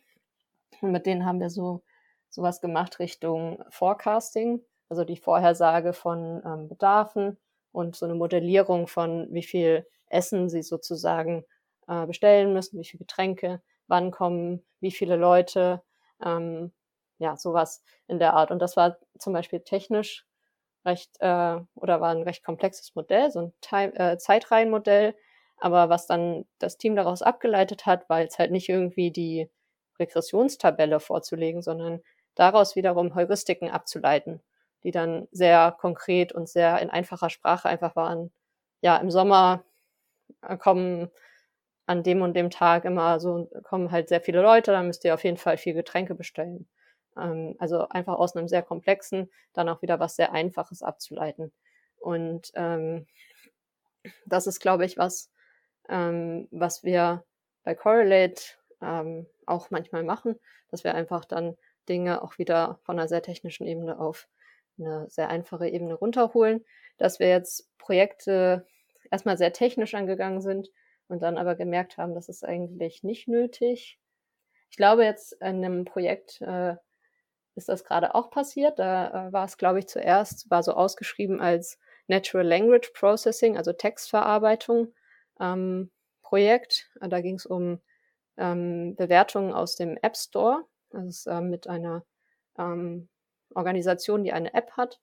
Und 0.81 0.91
mit 0.91 1.05
denen 1.05 1.25
haben 1.25 1.39
wir 1.39 1.49
so 1.49 1.83
sowas 2.29 2.61
gemacht 2.61 2.99
Richtung 2.99 3.63
Forecasting, 3.69 4.63
also 4.89 5.03
die 5.03 5.17
Vorhersage 5.17 5.93
von 5.93 6.41
ähm, 6.45 6.67
Bedarfen 6.67 7.37
und 7.71 7.95
so 7.95 8.05
eine 8.05 8.15
Modellierung 8.15 8.87
von 8.87 9.27
wie 9.31 9.43
viel 9.43 9.87
Essen 10.07 10.49
sie 10.49 10.63
sozusagen 10.63 11.45
äh, 11.87 12.05
bestellen 12.05 12.53
müssen, 12.53 12.79
wie 12.79 12.85
viele 12.85 12.99
Getränke, 12.99 13.61
wann 13.87 14.11
kommen, 14.11 14.65
wie 14.79 14.91
viele 14.91 15.15
Leute, 15.15 15.81
ähm, 16.23 16.71
ja, 17.19 17.35
sowas 17.37 17.83
in 18.07 18.19
der 18.19 18.33
Art. 18.33 18.51
Und 18.51 18.59
das 18.59 18.77
war 18.77 18.97
zum 19.17 19.33
Beispiel 19.33 19.61
technisch 19.61 20.25
recht 20.87 21.11
äh, 21.19 21.57
oder 21.75 22.01
war 22.01 22.11
ein 22.11 22.23
recht 22.23 22.43
komplexes 22.43 22.95
Modell, 22.95 23.31
so 23.31 23.41
ein 23.41 23.53
Time, 23.61 23.93
äh, 23.95 24.17
Zeitreihenmodell. 24.17 25.15
Aber 25.59 25.89
was 25.89 26.07
dann 26.07 26.45
das 26.59 26.77
Team 26.77 26.95
daraus 26.95 27.21
abgeleitet 27.21 27.85
hat, 27.85 28.09
war 28.09 28.21
jetzt 28.21 28.39
halt 28.39 28.51
nicht 28.51 28.69
irgendwie 28.69 29.11
die 29.11 29.49
Regressionstabelle 29.99 30.99
vorzulegen, 30.99 31.61
sondern 31.61 32.01
daraus 32.35 32.75
wiederum 32.75 33.15
Heuristiken 33.15 33.69
abzuleiten, 33.69 34.41
die 34.83 34.91
dann 34.91 35.27
sehr 35.31 35.75
konkret 35.79 36.31
und 36.33 36.49
sehr 36.49 36.79
in 36.81 36.89
einfacher 36.89 37.29
Sprache 37.29 37.69
einfach 37.69 37.95
waren. 37.95 38.31
Ja, 38.81 38.97
im 38.97 39.11
Sommer 39.11 39.63
äh, 40.41 40.57
kommen 40.57 41.09
an 41.87 42.03
dem 42.03 42.21
und 42.21 42.35
dem 42.35 42.49
Tag 42.51 42.85
immer 42.85 43.19
so, 43.19 43.49
kommen 43.63 43.91
halt 43.91 44.09
sehr 44.09 44.21
viele 44.21 44.41
Leute, 44.41 44.71
dann 44.71 44.87
müsst 44.87 45.05
ihr 45.05 45.13
auf 45.13 45.23
jeden 45.23 45.37
Fall 45.37 45.57
viel 45.57 45.73
Getränke 45.73 46.15
bestellen. 46.15 46.67
Ähm, 47.19 47.55
also 47.59 47.87
einfach 47.89 48.15
aus 48.15 48.35
einem 48.35 48.47
sehr 48.47 48.63
komplexen 48.63 49.29
dann 49.53 49.69
auch 49.69 49.81
wieder 49.81 49.99
was 49.99 50.15
sehr 50.15 50.31
Einfaches 50.33 50.83
abzuleiten. 50.83 51.51
Und 51.99 52.51
ähm, 52.55 53.07
das 54.25 54.47
ist, 54.47 54.59
glaube 54.59 54.85
ich, 54.85 54.97
was, 54.97 55.31
ähm, 55.89 56.47
was 56.51 56.83
wir 56.83 57.23
bei 57.63 57.75
Correlate 57.75 58.41
ähm, 58.81 59.27
auch 59.45 59.69
manchmal 59.71 60.03
machen, 60.03 60.39
dass 60.69 60.83
wir 60.83 60.93
einfach 60.95 61.25
dann 61.25 61.57
Dinge 61.89 62.21
auch 62.21 62.37
wieder 62.37 62.79
von 62.83 62.97
einer 62.97 63.07
sehr 63.07 63.21
technischen 63.21 63.65
Ebene 63.65 63.99
auf 63.99 64.27
eine 64.77 65.09
sehr 65.09 65.29
einfache 65.29 65.67
Ebene 65.67 65.95
runterholen, 65.95 66.63
dass 66.97 67.19
wir 67.19 67.29
jetzt 67.29 67.69
Projekte 67.77 68.65
erstmal 69.09 69.37
sehr 69.37 69.53
technisch 69.53 69.95
angegangen 69.95 70.41
sind 70.41 70.69
und 71.07 71.21
dann 71.23 71.37
aber 71.37 71.55
gemerkt 71.55 71.97
haben, 71.97 72.13
das 72.13 72.29
ist 72.29 72.43
eigentlich 72.43 73.03
nicht 73.03 73.27
nötig. 73.27 73.99
Ich 74.69 74.77
glaube 74.77 75.05
jetzt 75.05 75.33
in 75.33 75.63
einem 75.63 75.85
Projekt 75.85 76.41
äh, 76.41 76.75
ist 77.57 77.69
das 77.69 77.83
gerade 77.83 78.15
auch 78.15 78.29
passiert. 78.29 78.79
Da 78.79 79.29
äh, 79.29 79.33
war 79.33 79.45
es, 79.45 79.57
glaube 79.57 79.79
ich, 79.79 79.87
zuerst, 79.87 80.49
war 80.49 80.63
so 80.63 80.73
ausgeschrieben 80.73 81.41
als 81.41 81.79
Natural 82.07 82.47
Language 82.47 82.91
Processing, 82.93 83.57
also 83.57 83.73
Textverarbeitung 83.73 84.93
ähm, 85.39 85.91
Projekt. 86.21 86.89
Da 87.01 87.21
ging 87.21 87.35
es 87.35 87.45
um 87.45 87.81
ähm, 88.37 88.95
Bewertungen 88.95 89.53
aus 89.53 89.75
dem 89.75 89.97
App 90.01 90.15
Store. 90.15 90.65
Das 90.91 91.05
ist 91.05 91.27
äh, 91.27 91.41
mit 91.41 91.67
einer 91.67 92.05
ähm, 92.57 93.09
Organisation, 93.55 94.23
die 94.23 94.33
eine 94.33 94.53
App 94.53 94.71
hat. 94.71 94.99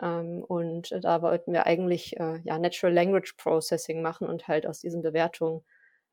Ähm, 0.00 0.44
und 0.44 0.92
da 1.02 1.22
wollten 1.22 1.52
wir 1.52 1.66
eigentlich 1.66 2.18
äh, 2.20 2.40
ja, 2.44 2.58
Natural 2.58 2.94
Language 2.94 3.34
Processing 3.38 4.02
machen 4.02 4.28
und 4.28 4.46
halt 4.48 4.66
aus 4.66 4.80
diesen 4.80 5.02
Bewertungen 5.02 5.64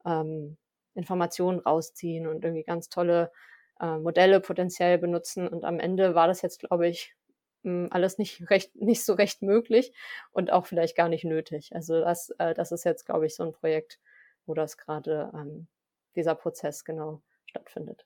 ähm, 0.05 0.57
Informationen 0.95 1.59
rausziehen 1.59 2.27
und 2.27 2.43
irgendwie 2.43 2.63
ganz 2.63 2.89
tolle 2.89 3.31
äh, 3.80 3.98
Modelle 3.98 4.39
potenziell 4.39 4.98
benutzen. 4.98 5.48
Und 5.48 5.65
am 5.65 5.80
Ende 5.80 6.15
war 6.15 6.27
das 6.27 6.42
jetzt, 6.42 6.60
glaube 6.60 6.88
ich, 6.88 7.15
hm, 7.63 7.88
alles 7.92 8.18
nicht 8.18 8.42
recht, 8.50 8.75
nicht 8.75 9.03
so 9.03 9.13
recht 9.13 9.42
möglich 9.42 9.94
und 10.32 10.51
auch 10.51 10.65
vielleicht 10.65 10.96
gar 10.96 11.10
nicht 11.10 11.24
nötig. 11.24 11.72
Also 11.74 12.00
das, 12.00 12.30
äh, 12.38 12.53
das 12.53 12.72
ist 12.72 12.84
jetzt, 12.84 13.06
glaube 13.06 13.25
ich, 13.25 13.36
so 13.36 13.44
ein 13.44 13.53
Projekt, 13.53 14.00
wo 14.46 14.53
das 14.53 14.77
gerade 14.77 15.32
ähm, 15.34 15.68
dieser 16.15 16.36
Prozess 16.36 16.84
genau 16.84 17.22
stattfindet. 17.46 18.06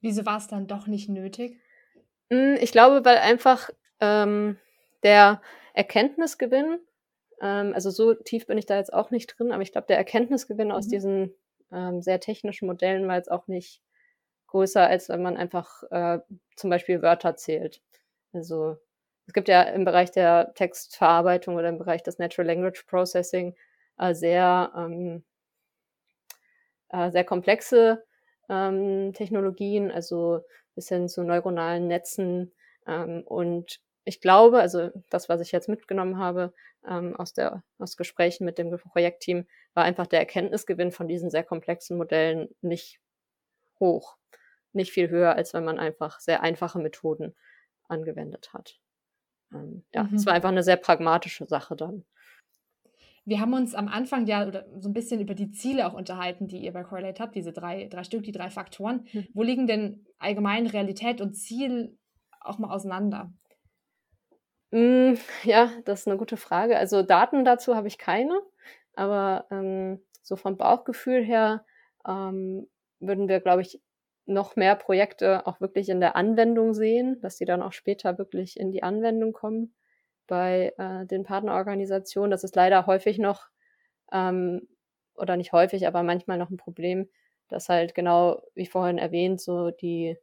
Wieso 0.00 0.26
war 0.26 0.38
es 0.38 0.46
dann 0.46 0.66
doch 0.66 0.86
nicht 0.86 1.08
nötig? 1.08 1.58
Hm, 2.30 2.56
ich 2.60 2.72
glaube, 2.72 3.04
weil 3.04 3.18
einfach 3.18 3.70
ähm, 4.00 4.58
der 5.02 5.40
Erkenntnisgewinn, 5.74 6.78
ähm, 7.40 7.72
also 7.74 7.90
so 7.90 8.14
tief 8.14 8.46
bin 8.46 8.58
ich 8.58 8.66
da 8.66 8.76
jetzt 8.76 8.92
auch 8.92 9.10
nicht 9.10 9.38
drin, 9.38 9.52
aber 9.52 9.62
ich 9.62 9.72
glaube, 9.72 9.86
der 9.86 9.96
Erkenntnisgewinn 9.96 10.68
mhm. 10.68 10.74
aus 10.74 10.88
diesen 10.88 11.34
ähm, 11.72 12.02
sehr 12.02 12.20
technischen 12.20 12.66
Modellen 12.66 13.08
war 13.08 13.16
jetzt 13.16 13.30
auch 13.30 13.46
nicht 13.46 13.82
größer, 14.46 14.86
als 14.86 15.08
wenn 15.08 15.22
man 15.22 15.36
einfach 15.36 15.82
äh, 15.90 16.18
zum 16.56 16.70
Beispiel 16.70 17.02
Wörter 17.02 17.36
zählt. 17.36 17.82
Also 18.32 18.76
es 19.26 19.32
gibt 19.32 19.48
ja 19.48 19.62
im 19.62 19.84
Bereich 19.84 20.12
der 20.12 20.52
Textverarbeitung 20.54 21.56
oder 21.56 21.68
im 21.68 21.78
Bereich 21.78 22.02
des 22.02 22.18
Natural 22.18 22.46
Language 22.46 22.84
Processing 22.86 23.56
äh, 23.98 24.14
sehr, 24.14 24.72
ähm, 24.76 25.24
äh, 26.90 27.10
sehr 27.10 27.24
komplexe 27.24 28.04
ähm, 28.48 29.12
Technologien, 29.14 29.90
also 29.90 30.42
bis 30.74 30.88
hin 30.88 31.08
zu 31.08 31.24
neuronalen 31.24 31.88
Netzen. 31.88 32.52
Ähm, 32.86 33.22
und 33.24 33.80
ich 34.04 34.20
glaube, 34.20 34.60
also 34.60 34.90
das, 35.10 35.28
was 35.28 35.40
ich 35.40 35.50
jetzt 35.50 35.68
mitgenommen 35.68 36.18
habe 36.18 36.52
ähm, 36.86 37.16
aus, 37.16 37.32
der, 37.32 37.64
aus 37.78 37.96
Gesprächen 37.96 38.44
mit 38.44 38.58
dem 38.58 38.70
Projektteam, 38.78 39.46
war 39.74 39.84
einfach 39.84 40.06
der 40.06 40.20
Erkenntnisgewinn 40.20 40.92
von 40.92 41.08
diesen 41.08 41.30
sehr 41.30 41.42
komplexen 41.42 41.96
Modellen 41.96 42.48
nicht 42.60 43.00
hoch. 43.80 44.16
Nicht 44.72 44.92
viel 44.92 45.08
höher, 45.08 45.34
als 45.34 45.54
wenn 45.54 45.64
man 45.64 45.78
einfach 45.78 46.20
sehr 46.20 46.42
einfache 46.42 46.78
Methoden 46.78 47.34
angewendet 47.88 48.52
hat. 48.52 48.78
Ähm, 49.52 49.84
ja, 49.94 50.04
mhm. 50.04 50.16
es 50.16 50.26
war 50.26 50.34
einfach 50.34 50.50
eine 50.50 50.62
sehr 50.62 50.76
pragmatische 50.76 51.46
Sache 51.46 51.76
dann. 51.76 52.04
Wir 53.24 53.40
haben 53.40 53.54
uns 53.54 53.74
am 53.74 53.88
Anfang 53.88 54.26
ja 54.26 54.46
oder 54.46 54.66
so 54.78 54.88
ein 54.88 54.92
bisschen 54.92 55.20
über 55.20 55.34
die 55.34 55.50
Ziele 55.50 55.88
auch 55.88 55.94
unterhalten, 55.94 56.46
die 56.46 56.58
ihr 56.58 56.72
bei 56.72 56.84
Correlate 56.84 57.20
habt, 57.20 57.34
diese 57.34 57.52
drei, 57.52 57.88
drei 57.88 58.04
Stück, 58.04 58.22
die 58.22 58.32
drei 58.32 58.50
Faktoren. 58.50 59.06
Mhm. 59.12 59.26
Wo 59.34 59.42
liegen 59.42 59.66
denn 59.66 60.06
allgemein 60.18 60.66
Realität 60.66 61.20
und 61.20 61.34
Ziel 61.34 61.98
auch 62.40 62.58
mal 62.58 62.72
auseinander? 62.72 63.32
Mm, 64.70 65.14
ja, 65.42 65.70
das 65.84 66.00
ist 66.00 66.06
eine 66.08 66.18
gute 66.18 66.36
Frage. 66.36 66.78
Also 66.78 67.02
Daten 67.02 67.44
dazu 67.44 67.74
habe 67.74 67.88
ich 67.88 67.98
keine, 67.98 68.40
aber 68.94 69.46
ähm, 69.50 70.00
so 70.22 70.36
vom 70.36 70.56
Bauchgefühl 70.56 71.24
her 71.24 71.64
ähm, 72.06 72.68
würden 73.00 73.28
wir, 73.28 73.40
glaube 73.40 73.62
ich, 73.62 73.80
noch 74.26 74.56
mehr 74.56 74.74
Projekte 74.76 75.46
auch 75.46 75.60
wirklich 75.60 75.88
in 75.88 76.00
der 76.00 76.16
Anwendung 76.16 76.74
sehen, 76.74 77.20
dass 77.20 77.36
die 77.36 77.44
dann 77.44 77.62
auch 77.62 77.72
später 77.72 78.18
wirklich 78.18 78.58
in 78.58 78.72
die 78.72 78.82
Anwendung 78.82 79.32
kommen 79.32 79.74
bei 80.26 80.74
äh, 80.78 81.06
den 81.06 81.22
Partnerorganisationen. 81.24 82.30
Das 82.30 82.42
ist 82.44 82.56
leider 82.56 82.86
häufig 82.86 83.18
noch, 83.18 83.48
ähm, 84.12 84.68
oder 85.14 85.36
nicht 85.36 85.52
häufig, 85.52 85.86
aber 85.86 86.02
manchmal 86.02 86.38
noch 86.38 86.50
ein 86.50 86.56
Problem, 86.56 87.08
dass 87.48 87.68
halt 87.68 87.94
genau, 87.94 88.42
wie 88.54 88.66
vorhin 88.66 88.98
erwähnt, 88.98 89.40
so 89.40 89.70
die 89.70 90.16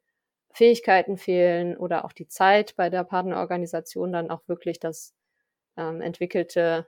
Fähigkeiten 0.54 1.18
fehlen 1.18 1.78
oder 1.78 2.06
auch 2.06 2.14
die 2.14 2.28
Zeit 2.28 2.76
bei 2.76 2.90
der 2.90 3.04
Partnerorganisation 3.06 4.12
dann 4.14 4.30
auch 4.30 4.48
wirklich 4.48 4.80
das 4.80 5.16
ähm, 5.78 6.02
entwickelte 6.02 6.88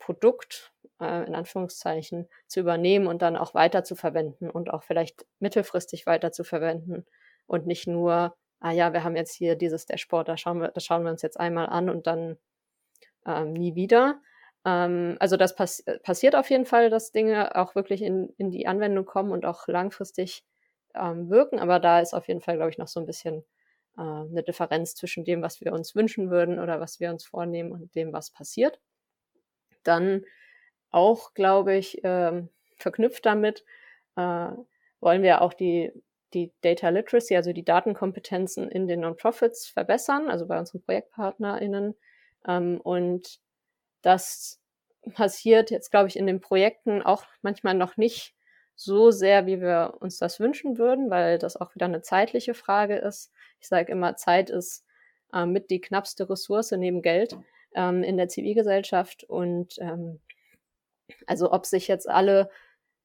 Produkt 0.00 0.72
äh, 1.00 1.26
in 1.26 1.34
Anführungszeichen 1.36 2.28
zu 2.48 2.60
übernehmen 2.60 3.06
und 3.06 3.22
dann 3.22 3.36
auch 3.36 3.54
weiter 3.54 3.84
zu 3.84 3.94
verwenden 3.94 4.50
und 4.50 4.70
auch 4.70 4.82
vielleicht 4.82 5.26
mittelfristig 5.38 6.06
weiter 6.06 6.32
zu 6.32 6.42
verwenden 6.42 7.06
und 7.46 7.66
nicht 7.66 7.86
nur, 7.86 8.34
ah 8.60 8.72
ja, 8.72 8.92
wir 8.92 9.04
haben 9.04 9.16
jetzt 9.16 9.34
hier 9.34 9.54
dieses 9.56 9.86
Dashboard, 9.86 10.28
da 10.28 10.36
schauen 10.36 10.60
wir, 10.60 10.68
das 10.68 10.84
schauen 10.84 11.04
wir 11.04 11.10
uns 11.10 11.22
jetzt 11.22 11.38
einmal 11.38 11.66
an 11.66 11.88
und 11.90 12.06
dann 12.08 12.38
ähm, 13.26 13.52
nie 13.52 13.74
wieder. 13.76 14.20
Ähm, 14.64 15.16
also 15.20 15.36
das 15.36 15.54
pass 15.54 15.84
passiert 16.02 16.34
auf 16.34 16.50
jeden 16.50 16.66
Fall, 16.66 16.90
dass 16.90 17.12
Dinge 17.12 17.56
auch 17.56 17.74
wirklich 17.74 18.02
in, 18.02 18.30
in 18.38 18.50
die 18.50 18.66
Anwendung 18.66 19.06
kommen 19.06 19.32
und 19.32 19.44
auch 19.46 19.68
langfristig 19.68 20.44
ähm, 20.94 21.30
wirken, 21.30 21.60
aber 21.60 21.78
da 21.80 22.00
ist 22.00 22.14
auf 22.14 22.28
jeden 22.28 22.40
Fall, 22.40 22.56
glaube 22.56 22.70
ich, 22.70 22.78
noch 22.78 22.88
so 22.88 23.00
ein 23.00 23.06
bisschen 23.06 23.44
äh, 23.96 24.02
eine 24.02 24.42
Differenz 24.42 24.94
zwischen 24.94 25.24
dem, 25.24 25.42
was 25.42 25.60
wir 25.60 25.72
uns 25.72 25.94
wünschen 25.94 26.30
würden 26.30 26.58
oder 26.58 26.80
was 26.80 27.00
wir 27.00 27.10
uns 27.10 27.24
vornehmen 27.24 27.72
und 27.72 27.94
dem, 27.94 28.12
was 28.12 28.30
passiert. 28.30 28.80
Dann 29.82 30.24
auch, 30.90 31.34
glaube 31.34 31.76
ich, 31.76 32.00
ähm, 32.04 32.48
verknüpft 32.76 33.26
damit, 33.26 33.64
äh, 34.16 34.48
wollen 35.00 35.22
wir 35.22 35.40
auch 35.42 35.54
die, 35.54 35.92
die 36.34 36.52
Data 36.62 36.88
Literacy, 36.88 37.36
also 37.36 37.52
die 37.52 37.64
Datenkompetenzen 37.64 38.68
in 38.70 38.86
den 38.86 39.00
Non-Profits 39.00 39.66
verbessern, 39.68 40.28
also 40.28 40.46
bei 40.46 40.58
unseren 40.58 40.82
ProjektpartnerInnen. 40.82 41.94
Ähm, 42.46 42.80
und 42.82 43.40
das 44.02 44.60
passiert 45.14 45.70
jetzt, 45.70 45.90
glaube 45.90 46.08
ich, 46.08 46.16
in 46.16 46.26
den 46.26 46.40
Projekten 46.40 47.02
auch 47.02 47.24
manchmal 47.42 47.74
noch 47.74 47.96
nicht 47.96 48.34
so 48.74 49.10
sehr, 49.10 49.46
wie 49.46 49.60
wir 49.60 49.94
uns 50.00 50.18
das 50.18 50.40
wünschen 50.40 50.78
würden, 50.78 51.10
weil 51.10 51.38
das 51.38 51.56
auch 51.56 51.74
wieder 51.74 51.86
eine 51.86 52.02
zeitliche 52.02 52.54
Frage 52.54 52.96
ist. 52.96 53.30
Ich 53.60 53.68
sage 53.68 53.92
immer, 53.92 54.16
Zeit 54.16 54.48
ist 54.50 54.86
äh, 55.32 55.46
mit 55.46 55.70
die 55.70 55.80
knappste 55.80 56.28
Ressource 56.28 56.72
neben 56.72 57.02
Geld 57.02 57.36
ähm, 57.74 58.02
in 58.02 58.16
der 58.16 58.28
Zivilgesellschaft 58.28 59.24
und 59.24 59.76
ähm, 59.80 60.20
also 61.26 61.52
ob 61.52 61.66
sich 61.66 61.88
jetzt 61.88 62.08
alle, 62.08 62.50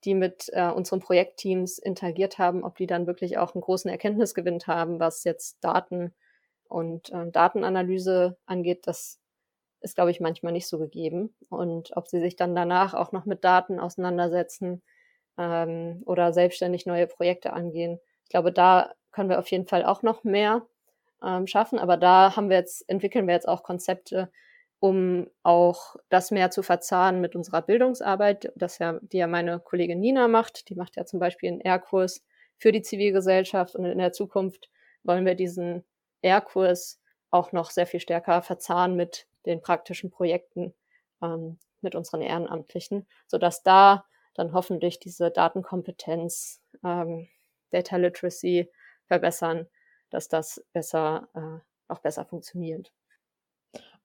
die 0.04 0.14
mit 0.14 0.50
äh, 0.54 0.70
unseren 0.70 1.00
Projektteams 1.00 1.80
interagiert 1.80 2.38
haben, 2.38 2.64
ob 2.64 2.78
die 2.78 2.88
dann 2.88 3.08
wirklich 3.08 3.38
auch 3.38 3.56
einen 3.56 3.62
großen 3.62 3.90
Erkenntnisgewinn 3.90 4.60
haben, 4.68 5.00
was 5.00 5.24
jetzt 5.24 5.64
Daten 5.64 6.14
und 6.68 7.10
äh, 7.12 7.30
Datenanalyse 7.32 8.38
angeht, 8.46 8.88
das 8.88 9.20
ist, 9.82 9.96
glaube 9.96 10.12
ich, 10.12 10.20
manchmal 10.20 10.52
nicht 10.52 10.68
so 10.68 10.80
gegeben. 10.80 11.36
Und 11.50 11.96
ob 11.96 12.08
sie 12.08 12.20
sich 12.20 12.36
dann 12.36 12.56
danach 12.56 12.94
auch 12.94 13.12
noch 13.12 13.26
mit 13.26 13.44
Daten 13.44 13.80
auseinandersetzen 13.80 14.82
ähm, 15.38 16.02
oder 16.06 16.34
selbstständig 16.34 16.86
neue 16.86 17.08
Projekte 17.08 17.54
angehen. 17.54 18.00
Ich 18.24 18.30
glaube, 18.30 18.52
da 18.52 18.94
können 19.12 19.30
wir 19.30 19.40
auf 19.40 19.50
jeden 19.52 19.68
Fall 19.68 19.86
auch 19.86 20.02
noch 20.02 20.24
mehr 20.24 20.66
ähm, 21.24 21.48
schaffen. 21.48 21.80
Aber 21.80 21.98
da 21.98 22.36
haben 22.36 22.50
wir 22.50 22.58
jetzt, 22.58 22.88
entwickeln 22.90 23.28
wir 23.28 23.36
jetzt 23.36 23.48
auch 23.48 23.64
Konzepte, 23.64 24.32
um 24.86 25.28
auch 25.42 25.96
das 26.10 26.30
mehr 26.30 26.52
zu 26.52 26.62
verzahnen 26.62 27.20
mit 27.20 27.36
unserer 27.36 27.64
Bildungsarbeit, 27.64 28.52
das 28.56 28.78
ja, 28.78 29.00
die 29.02 29.18
ja 29.18 29.26
meine 29.26 29.60
Kollegin 29.60 30.00
Nina 30.00 30.28
macht. 30.28 30.70
Die 30.70 30.76
macht 30.76 30.96
ja 30.96 31.06
zum 31.06 31.20
Beispiel 31.20 31.50
einen 31.50 31.62
R-Kurs 31.62 32.24
für 32.60 32.72
die 32.72 32.84
Zivilgesellschaft 32.84 33.76
und 33.76 33.86
in 33.86 33.98
der 33.98 34.12
Zukunft 34.12 34.70
wollen 35.02 35.26
wir 35.26 35.34
diesen 35.34 35.84
R-Kurs 36.22 37.02
auch 37.32 37.52
noch 37.52 37.72
sehr 37.72 37.88
viel 37.88 38.00
stärker 38.00 38.44
verzahnen 38.44 38.96
mit 38.96 39.26
den 39.48 39.60
praktischen 39.60 40.12
Projekten 40.12 40.76
ähm, 41.24 41.58
mit 41.82 41.96
unseren 41.96 42.22
Ehrenamtlichen, 42.22 43.08
sodass 43.26 43.64
da 43.64 44.06
dann 44.36 44.54
hoffentlich 44.54 45.00
diese 45.00 45.32
Datenkompetenz, 45.32 46.62
ähm, 46.84 47.28
Data 47.72 47.96
Literacy 47.96 48.72
verbessern, 49.08 49.66
dass 50.12 50.28
das 50.28 50.64
besser, 50.74 51.28
äh, 51.34 51.92
auch 51.92 52.00
besser 52.02 52.24
funktioniert. 52.24 52.92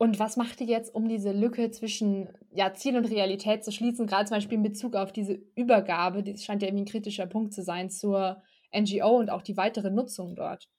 Und 0.01 0.19
was 0.19 0.39
macht 0.39 0.63
ihr 0.63 0.67
jetzt, 0.67 0.95
um 0.95 1.09
diese 1.09 1.31
Lücke 1.31 1.71
zwischen 1.73 2.31
ja, 2.53 2.73
Ziel 2.73 2.97
und 2.97 3.05
Realität 3.05 3.63
zu 3.63 3.71
schließen, 3.71 4.07
gerade 4.07 4.25
zum 4.25 4.39
Beispiel 4.39 4.57
in 4.57 4.63
Bezug 4.63 4.97
auf 4.97 5.13
diese 5.13 5.35
Übergabe, 5.57 6.23
das 6.23 6.43
scheint 6.43 6.63
ja 6.63 6.69
irgendwie 6.69 6.85
ein 6.85 6.91
kritischer 6.91 7.27
Punkt 7.27 7.53
zu 7.53 7.63
sein, 7.63 7.91
zur 7.91 8.43
NGO 8.75 9.19
und 9.19 9.29
auch 9.29 9.43
die 9.43 9.59
weitere 9.59 9.91
Nutzung 9.91 10.37
dort? 10.37 10.71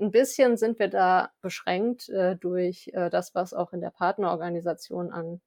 Ein 0.00 0.12
bisschen 0.12 0.56
sind 0.56 0.78
wir 0.78 0.86
da 0.86 1.30
beschränkt 1.40 2.08
äh, 2.08 2.36
durch 2.36 2.88
äh, 2.94 3.10
das, 3.10 3.34
was 3.34 3.52
auch 3.52 3.72
in 3.72 3.80
der 3.80 3.90
Partnerorganisation 3.90 5.10
an 5.10 5.40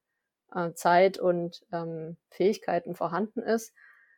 äh, 0.54 0.74
Zeit 0.74 1.18
und 1.18 1.62
ähm, 1.72 2.18
Fähigkeiten 2.32 2.96
vorhanden 2.96 3.40
ist. 3.44 3.74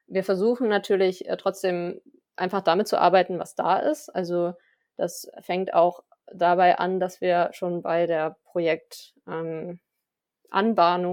Wir 0.07 0.23
versuchen 0.23 0.69
natürlich 0.69 1.29
äh, 1.29 1.37
trotzdem 1.37 2.01
einfach 2.35 2.61
damit 2.61 2.87
zu 2.87 2.99
arbeiten, 2.99 3.37
was 3.37 3.53
da 3.53 3.77
ist. 3.77 4.09
Also 4.09 4.53
das 4.97 5.29
fängt 5.41 5.75
auch 5.75 6.01
dabei 6.31 6.77
an, 6.77 6.99
dass 6.99 7.21
wir 7.21 7.49
schon 7.53 7.81
bei 7.81 8.05
der 8.05 8.37
Projektanbahnung 8.45 9.79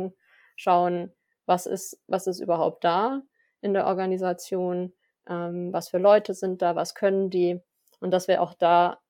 ähm, 0.07 0.15
schauen, 0.57 1.13
was 1.47 1.67
ist, 1.67 2.01
was 2.07 2.27
ist 2.27 2.41
überhaupt 2.41 2.85
da 2.85 3.23
in 3.61 3.75
der 3.75 3.87
Organisation, 3.87 4.93
ähm, 5.29 5.73
was 5.73 5.89
für 5.89 5.99
Leute 5.99 6.35
sind 6.35 6.63
da, 6.63 6.77
was 6.77 6.95
können 6.95 7.31
die 7.31 7.61
und 8.01 8.11
dass 8.13 8.29
wir 8.29 8.43
auch 8.43 8.55
da 8.55 9.01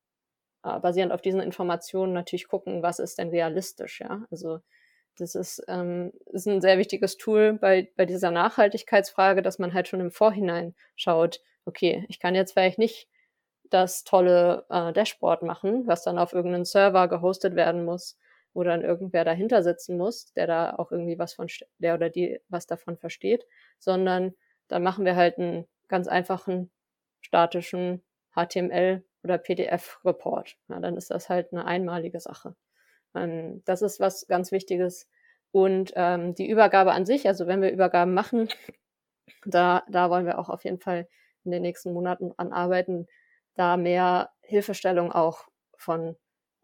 äh, 0.64 0.78
basierend 0.80 1.12
auf 1.12 1.22
diesen 1.22 1.40
Informationen 1.40 2.12
natürlich 2.12 2.48
gucken, 2.48 2.82
was 2.82 2.98
ist 2.98 3.18
denn 3.18 3.30
realistisch, 3.30 4.00
ja. 4.00 4.24
Also 4.30 4.60
das 5.18 5.34
ist, 5.34 5.62
ähm, 5.68 6.12
ist 6.26 6.46
ein 6.46 6.60
sehr 6.60 6.78
wichtiges 6.78 7.16
Tool 7.16 7.54
bei, 7.54 7.90
bei 7.96 8.06
dieser 8.06 8.30
Nachhaltigkeitsfrage, 8.30 9.42
dass 9.42 9.58
man 9.58 9.74
halt 9.74 9.88
schon 9.88 10.00
im 10.00 10.10
Vorhinein 10.10 10.74
schaut, 10.96 11.40
okay, 11.66 12.04
ich 12.08 12.20
kann 12.20 12.34
jetzt 12.34 12.52
vielleicht 12.52 12.78
nicht 12.78 13.08
das 13.70 14.04
tolle 14.04 14.66
äh, 14.68 14.92
Dashboard 14.92 15.42
machen, 15.42 15.86
was 15.86 16.02
dann 16.02 16.18
auf 16.18 16.32
irgendeinen 16.32 16.64
Server 16.64 17.08
gehostet 17.08 17.54
werden 17.54 17.84
muss, 17.84 18.18
wo 18.52 18.62
dann 18.64 18.82
irgendwer 18.82 19.24
dahinter 19.24 19.62
sitzen 19.62 19.96
muss, 19.96 20.32
der 20.34 20.46
da 20.46 20.74
auch 20.76 20.92
irgendwie 20.92 21.18
was 21.18 21.34
von, 21.34 21.46
der 21.78 21.94
oder 21.94 22.10
die 22.10 22.40
was 22.48 22.66
davon 22.66 22.96
versteht, 22.96 23.46
sondern 23.78 24.34
dann 24.68 24.82
machen 24.82 25.04
wir 25.04 25.16
halt 25.16 25.38
einen 25.38 25.66
ganz 25.88 26.08
einfachen 26.08 26.70
statischen 27.20 28.02
HTML 28.34 29.04
oder 29.22 29.38
PDF-Report. 29.38 30.56
Ja, 30.68 30.80
dann 30.80 30.96
ist 30.96 31.10
das 31.10 31.28
halt 31.28 31.52
eine 31.52 31.64
einmalige 31.64 32.20
Sache. 32.20 32.56
Ähm, 33.14 33.62
das 33.64 33.82
ist 33.82 34.00
was 34.00 34.26
ganz 34.26 34.52
Wichtiges. 34.52 35.08
Und 35.52 35.92
ähm, 35.96 36.34
die 36.34 36.48
Übergabe 36.48 36.92
an 36.92 37.06
sich, 37.06 37.26
also 37.26 37.46
wenn 37.46 37.60
wir 37.60 37.72
Übergaben 37.72 38.14
machen, 38.14 38.48
da, 39.44 39.82
da 39.88 40.10
wollen 40.10 40.26
wir 40.26 40.38
auch 40.38 40.48
auf 40.48 40.64
jeden 40.64 40.78
Fall 40.78 41.08
in 41.44 41.50
den 41.50 41.62
nächsten 41.62 41.92
Monaten 41.92 42.30
dran 42.30 42.52
arbeiten, 42.52 43.06
da 43.60 43.76
mehr 43.76 44.30
Hilfestellung 44.40 45.12
auch 45.12 45.44
von 45.76 46.16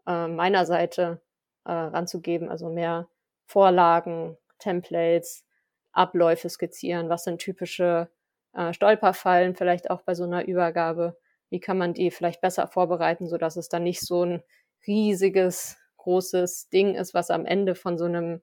äh, 0.07 0.27
meiner 0.27 0.65
Seite 0.65 1.21
äh, 1.63 1.71
ranzugeben, 1.71 2.49
also 2.49 2.69
mehr 2.69 3.07
Vorlagen, 3.45 4.37
Templates, 4.57 5.45
Abläufe 5.91 6.49
skizzieren, 6.49 7.09
was 7.09 7.23
sind 7.23 7.39
typische 7.39 8.09
äh, 8.53 8.73
Stolperfallen 8.73 9.55
vielleicht 9.55 9.89
auch 9.91 10.01
bei 10.01 10.15
so 10.15 10.23
einer 10.23 10.45
Übergabe? 10.45 11.17
Wie 11.49 11.59
kann 11.59 11.77
man 11.77 11.93
die 11.93 12.11
vielleicht 12.11 12.41
besser 12.41 12.67
vorbereiten, 12.67 13.27
so 13.27 13.37
dass 13.37 13.55
es 13.57 13.69
dann 13.69 13.83
nicht 13.83 14.01
so 14.01 14.23
ein 14.25 14.43
riesiges, 14.85 15.77
großes 15.97 16.69
Ding 16.69 16.95
ist, 16.95 17.13
was 17.13 17.29
am 17.29 17.45
Ende 17.45 17.75
von 17.75 17.97
so 17.97 18.05
einem 18.05 18.41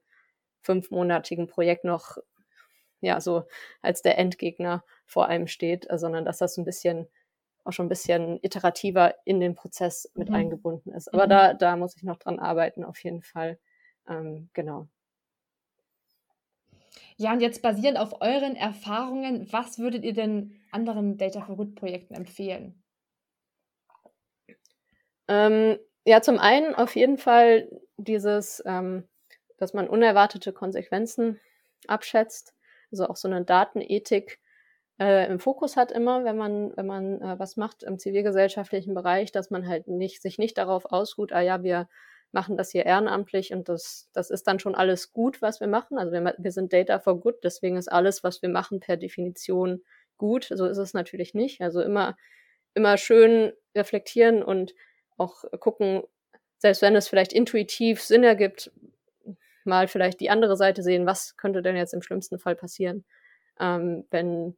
fünfmonatigen 0.61 1.47
Projekt 1.47 1.83
noch 1.83 2.17
ja 3.01 3.19
so 3.19 3.43
als 3.81 4.01
der 4.01 4.17
Endgegner 4.17 4.83
vor 5.05 5.27
einem 5.27 5.47
steht, 5.47 5.87
sondern 5.91 6.25
dass 6.25 6.37
das 6.37 6.57
ein 6.57 6.65
bisschen 6.65 7.07
auch 7.65 7.71
schon 7.71 7.87
ein 7.87 7.89
bisschen 7.89 8.39
iterativer 8.41 9.15
in 9.25 9.39
den 9.39 9.55
Prozess 9.55 10.09
mit 10.15 10.29
mhm. 10.29 10.35
eingebunden 10.35 10.93
ist. 10.93 11.13
Aber 11.13 11.25
mhm. 11.25 11.29
da, 11.29 11.53
da 11.53 11.75
muss 11.75 11.95
ich 11.95 12.03
noch 12.03 12.17
dran 12.17 12.39
arbeiten, 12.39 12.83
auf 12.83 13.03
jeden 13.03 13.23
Fall. 13.23 13.59
Ähm, 14.07 14.49
genau. 14.53 14.87
Ja, 17.17 17.33
und 17.33 17.41
jetzt 17.41 17.61
basierend 17.61 17.97
auf 17.97 18.21
euren 18.21 18.55
Erfahrungen, 18.55 19.51
was 19.51 19.79
würdet 19.79 20.03
ihr 20.03 20.13
denn 20.13 20.61
anderen 20.71 21.17
Data 21.17 21.41
for 21.41 21.55
Good 21.55 21.75
Projekten 21.75 22.13
empfehlen? 22.13 22.81
Ähm, 25.27 25.79
ja, 26.05 26.21
zum 26.21 26.37
einen 26.37 26.75
auf 26.75 26.95
jeden 26.95 27.17
Fall 27.17 27.69
dieses, 27.97 28.61
ähm, 28.65 29.07
dass 29.57 29.73
man 29.73 29.89
unerwartete 29.89 30.53
Konsequenzen 30.53 31.39
abschätzt, 31.87 32.53
also 32.91 33.07
auch 33.07 33.15
so 33.15 33.27
eine 33.27 33.43
Datenethik 33.43 34.39
äh, 34.99 35.27
im 35.29 35.39
Fokus 35.39 35.75
hat 35.75 35.91
immer, 35.91 36.23
wenn 36.23 36.37
man, 36.37 36.75
wenn 36.77 36.85
man 36.85 37.21
äh, 37.21 37.39
was 37.39 37.57
macht 37.57 37.83
im 37.83 37.99
zivilgesellschaftlichen 37.99 38.93
Bereich, 38.93 39.31
dass 39.31 39.49
man 39.49 39.67
halt 39.67 39.87
nicht, 39.87 40.21
sich 40.21 40.37
nicht 40.37 40.57
darauf 40.57 40.85
ausruht, 40.85 41.33
ah 41.33 41.41
ja, 41.41 41.63
wir 41.63 41.89
machen 42.31 42.57
das 42.57 42.71
hier 42.71 42.85
ehrenamtlich 42.85 43.53
und 43.53 43.69
das, 43.69 44.09
das 44.13 44.29
ist 44.29 44.47
dann 44.47 44.59
schon 44.59 44.75
alles 44.75 45.13
gut, 45.13 45.41
was 45.41 45.59
wir 45.59 45.67
machen. 45.67 45.97
Also 45.97 46.11
wir, 46.11 46.35
wir 46.37 46.51
sind 46.51 46.73
Data 46.73 46.99
for 46.99 47.19
Good, 47.19 47.43
deswegen 47.43 47.77
ist 47.77 47.91
alles, 47.91 48.23
was 48.23 48.41
wir 48.41 48.49
machen, 48.49 48.79
per 48.79 48.97
Definition 48.97 49.83
gut. 50.17 50.49
So 50.53 50.65
ist 50.65 50.77
es 50.77 50.93
natürlich 50.93 51.33
nicht. 51.33 51.61
Also 51.61 51.81
immer, 51.81 52.15
immer 52.73 52.97
schön 52.97 53.53
reflektieren 53.75 54.43
und 54.43 54.73
auch 55.17 55.43
gucken, 55.59 56.03
selbst 56.57 56.81
wenn 56.81 56.95
es 56.95 57.07
vielleicht 57.07 57.33
intuitiv 57.33 58.01
Sinn 58.01 58.23
ergibt, 58.23 58.71
mal 59.63 59.87
vielleicht 59.87 60.19
die 60.19 60.29
andere 60.29 60.57
Seite 60.57 60.83
sehen, 60.83 61.05
was 61.05 61.37
könnte 61.37 61.61
denn 61.61 61.75
jetzt 61.75 61.93
im 61.93 62.01
schlimmsten 62.01 62.37
Fall 62.37 62.55
passieren, 62.55 63.05
ähm, 63.59 64.05
wenn 64.11 64.55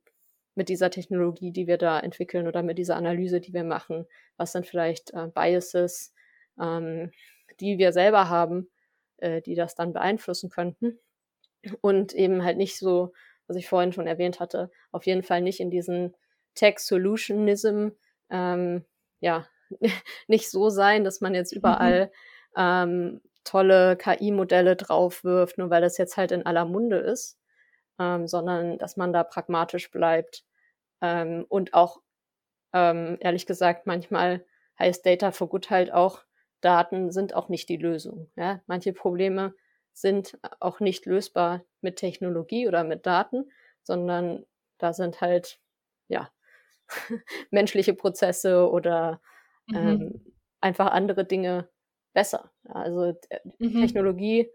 mit 0.57 0.69
dieser 0.69 0.89
Technologie, 0.89 1.51
die 1.51 1.67
wir 1.67 1.77
da 1.77 1.99
entwickeln 1.99 2.47
oder 2.47 2.63
mit 2.63 2.77
dieser 2.77 2.95
Analyse, 2.95 3.39
die 3.39 3.53
wir 3.53 3.63
machen, 3.63 4.05
was 4.37 4.51
dann 4.51 4.63
vielleicht 4.63 5.13
äh, 5.13 5.27
Biases, 5.27 6.13
ähm, 6.59 7.11
die 7.59 7.77
wir 7.77 7.93
selber 7.93 8.29
haben, 8.29 8.69
äh, 9.17 9.41
die 9.41 9.55
das 9.55 9.75
dann 9.75 9.93
beeinflussen 9.93 10.49
könnten. 10.49 10.99
Und 11.81 12.13
eben 12.13 12.43
halt 12.43 12.57
nicht 12.57 12.77
so, 12.77 13.13
was 13.47 13.57
ich 13.57 13.67
vorhin 13.67 13.93
schon 13.93 14.07
erwähnt 14.07 14.39
hatte, 14.39 14.71
auf 14.91 15.05
jeden 15.05 15.23
Fall 15.23 15.41
nicht 15.41 15.59
in 15.59 15.69
diesen 15.69 16.15
Tech-Solutionism, 16.55 17.89
ähm, 18.29 18.85
ja, 19.19 19.47
nicht 20.27 20.49
so 20.49 20.69
sein, 20.69 21.03
dass 21.03 21.21
man 21.21 21.35
jetzt 21.35 21.51
überall 21.51 22.05
mhm. 22.05 22.11
ähm, 22.57 23.21
tolle 23.43 23.95
KI-Modelle 23.95 24.75
draufwirft, 24.75 25.57
nur 25.57 25.69
weil 25.69 25.81
das 25.81 25.97
jetzt 25.97 26.17
halt 26.17 26.31
in 26.31 26.45
aller 26.45 26.65
Munde 26.65 26.97
ist, 26.97 27.39
ähm, 27.99 28.27
sondern 28.27 28.77
dass 28.77 28.97
man 28.97 29.13
da 29.13 29.23
pragmatisch 29.23 29.91
bleibt 29.91 30.43
ähm, 31.01 31.45
und 31.49 31.73
auch 31.73 32.01
ähm, 32.73 33.17
ehrlich 33.19 33.45
gesagt 33.45 33.87
manchmal 33.87 34.45
heißt 34.79 35.05
Data 35.05 35.31
for 35.31 35.49
Good 35.49 35.69
halt 35.69 35.91
auch 35.91 36.23
Daten 36.61 37.11
sind 37.11 37.33
auch 37.35 37.49
nicht 37.49 37.69
die 37.69 37.77
Lösung. 37.77 38.31
Ja? 38.35 38.61
Manche 38.67 38.93
Probleme 38.93 39.53
sind 39.93 40.37
auch 40.59 40.79
nicht 40.79 41.05
lösbar 41.05 41.63
mit 41.81 41.97
Technologie 41.97 42.67
oder 42.67 42.83
mit 42.83 43.05
Daten, 43.05 43.51
sondern 43.83 44.45
da 44.77 44.93
sind 44.93 45.21
halt 45.21 45.59
ja 46.07 46.31
menschliche 47.51 47.93
Prozesse 47.93 48.69
oder 48.69 49.21
mhm. 49.67 49.75
ähm, 49.75 50.33
einfach 50.61 50.91
andere 50.91 51.25
Dinge 51.25 51.69
besser. 52.13 52.51
Also 52.65 53.15
äh, 53.29 53.39
mhm. 53.59 53.81
Technologie 53.81 54.49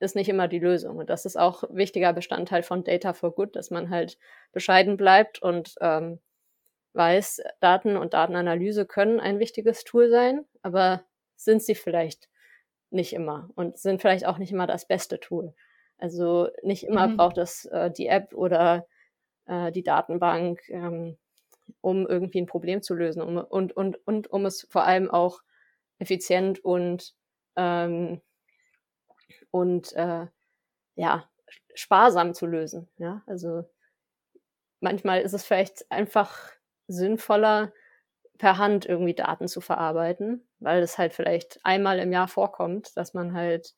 ist 0.00 0.16
nicht 0.16 0.28
immer 0.28 0.48
die 0.48 0.58
Lösung. 0.58 0.96
Und 0.98 1.10
das 1.10 1.24
ist 1.24 1.36
auch 1.36 1.64
wichtiger 1.70 2.12
Bestandteil 2.12 2.62
von 2.62 2.84
Data 2.84 3.12
for 3.12 3.34
Good, 3.34 3.56
dass 3.56 3.70
man 3.70 3.90
halt 3.90 4.18
bescheiden 4.52 4.96
bleibt 4.96 5.42
und 5.42 5.74
ähm, 5.80 6.20
weiß, 6.94 7.42
Daten 7.60 7.96
und 7.96 8.14
Datenanalyse 8.14 8.86
können 8.86 9.20
ein 9.20 9.38
wichtiges 9.38 9.84
Tool 9.84 10.10
sein, 10.10 10.44
aber 10.62 11.04
sind 11.36 11.62
sie 11.62 11.74
vielleicht 11.74 12.28
nicht 12.90 13.12
immer 13.12 13.50
und 13.54 13.78
sind 13.78 14.00
vielleicht 14.00 14.26
auch 14.26 14.38
nicht 14.38 14.52
immer 14.52 14.66
das 14.66 14.86
beste 14.86 15.20
Tool. 15.20 15.54
Also 15.98 16.48
nicht 16.62 16.84
immer 16.84 17.08
mhm. 17.08 17.16
braucht 17.16 17.38
es 17.38 17.66
äh, 17.66 17.90
die 17.90 18.06
App 18.06 18.32
oder 18.34 18.86
äh, 19.46 19.72
die 19.72 19.82
Datenbank, 19.82 20.60
ähm, 20.68 21.18
um 21.80 22.06
irgendwie 22.06 22.40
ein 22.40 22.46
Problem 22.46 22.82
zu 22.82 22.94
lösen 22.94 23.20
um, 23.20 23.36
und, 23.36 23.76
und, 23.76 24.06
und 24.06 24.30
um 24.30 24.46
es 24.46 24.66
vor 24.70 24.84
allem 24.84 25.10
auch 25.10 25.40
effizient 25.98 26.64
und 26.64 27.14
ähm, 27.56 28.20
und 29.50 29.92
äh, 29.94 30.26
ja, 30.96 31.28
sparsam 31.74 32.34
zu 32.34 32.46
lösen. 32.46 32.88
Ja, 32.98 33.22
also 33.26 33.64
manchmal 34.80 35.20
ist 35.22 35.32
es 35.32 35.44
vielleicht 35.44 35.90
einfach 35.90 36.52
sinnvoller, 36.86 37.72
per 38.38 38.58
Hand 38.58 38.86
irgendwie 38.86 39.14
Daten 39.14 39.48
zu 39.48 39.60
verarbeiten, 39.60 40.46
weil 40.60 40.82
es 40.82 40.98
halt 40.98 41.12
vielleicht 41.12 41.60
einmal 41.64 41.98
im 41.98 42.12
Jahr 42.12 42.28
vorkommt, 42.28 42.96
dass 42.96 43.14
man 43.14 43.34
halt 43.34 43.74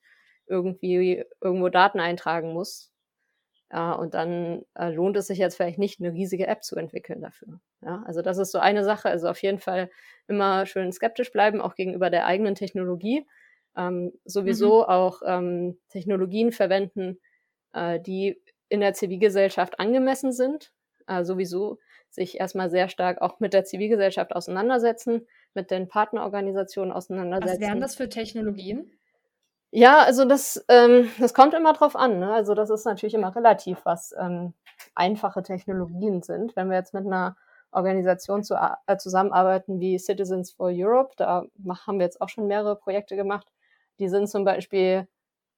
irgendwie 0.46 1.24
irgendwo 1.40 1.70
Daten 1.70 2.00
eintragen 2.00 2.52
muss. 2.52 2.92
Ja, 3.72 3.92
und 3.92 4.14
dann 4.14 4.64
äh, 4.74 4.90
lohnt 4.90 5.16
es 5.16 5.28
sich 5.28 5.38
jetzt 5.38 5.56
vielleicht 5.56 5.78
nicht, 5.78 6.00
eine 6.00 6.12
riesige 6.12 6.46
App 6.48 6.64
zu 6.64 6.76
entwickeln 6.76 7.22
dafür. 7.22 7.60
Ja, 7.82 8.02
also 8.06 8.22
das 8.22 8.38
ist 8.38 8.52
so 8.52 8.58
eine 8.58 8.84
Sache. 8.84 9.08
Also 9.10 9.28
auf 9.28 9.42
jeden 9.42 9.60
Fall 9.60 9.90
immer 10.28 10.66
schön 10.66 10.92
skeptisch 10.92 11.32
bleiben, 11.32 11.60
auch 11.60 11.74
gegenüber 11.76 12.10
der 12.10 12.26
eigenen 12.26 12.54
Technologie 12.56 13.26
ähm, 13.76 14.12
sowieso 14.24 14.82
mhm. 14.82 14.88
auch 14.88 15.22
ähm, 15.24 15.78
Technologien 15.88 16.52
verwenden, 16.52 17.18
äh, 17.72 18.00
die 18.00 18.40
in 18.68 18.80
der 18.80 18.94
Zivilgesellschaft 18.94 19.80
angemessen 19.80 20.32
sind, 20.32 20.72
äh, 21.06 21.24
sowieso 21.24 21.78
sich 22.08 22.40
erstmal 22.40 22.70
sehr 22.70 22.88
stark 22.88 23.20
auch 23.20 23.40
mit 23.40 23.52
der 23.52 23.64
Zivilgesellschaft 23.64 24.34
auseinandersetzen, 24.34 25.26
mit 25.54 25.70
den 25.70 25.88
Partnerorganisationen 25.88 26.92
auseinandersetzen. 26.92 27.60
Was 27.60 27.68
wären 27.68 27.80
das 27.80 27.94
für 27.94 28.08
Technologien? 28.08 28.90
Ja, 29.72 29.98
also 29.98 30.24
das, 30.24 30.64
ähm, 30.68 31.10
das 31.20 31.32
kommt 31.32 31.54
immer 31.54 31.72
drauf 31.72 31.94
an. 31.94 32.18
Ne? 32.18 32.32
Also 32.32 32.54
das 32.54 32.70
ist 32.70 32.84
natürlich 32.84 33.14
immer 33.14 33.34
relativ, 33.34 33.78
was 33.84 34.12
ähm, 34.18 34.54
einfache 34.96 35.42
Technologien 35.42 36.22
sind. 36.22 36.56
Wenn 36.56 36.68
wir 36.68 36.76
jetzt 36.76 36.92
mit 36.92 37.06
einer 37.06 37.36
Organisation 37.70 38.42
zu, 38.42 38.54
äh, 38.54 38.96
zusammenarbeiten 38.96 39.78
wie 39.78 39.98
Citizens 39.98 40.50
for 40.50 40.70
Europe, 40.72 41.14
da 41.16 41.44
haben 41.86 41.98
wir 41.98 42.06
jetzt 42.06 42.20
auch 42.20 42.28
schon 42.28 42.48
mehrere 42.48 42.74
Projekte 42.74 43.14
gemacht, 43.14 43.46
die 44.00 44.08
sind 44.08 44.28
zum 44.28 44.44
Beispiel, 44.44 45.06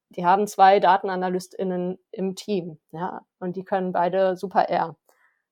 die 0.09 0.25
haben 0.25 0.45
zwei 0.47 0.79
DatenanalystInnen 0.79 1.97
im 2.11 2.35
Team, 2.35 2.79
ja, 2.91 3.25
und 3.39 3.55
die 3.55 3.63
können 3.63 3.91
beide 3.91 4.37
super 4.37 4.69
R. 4.69 4.95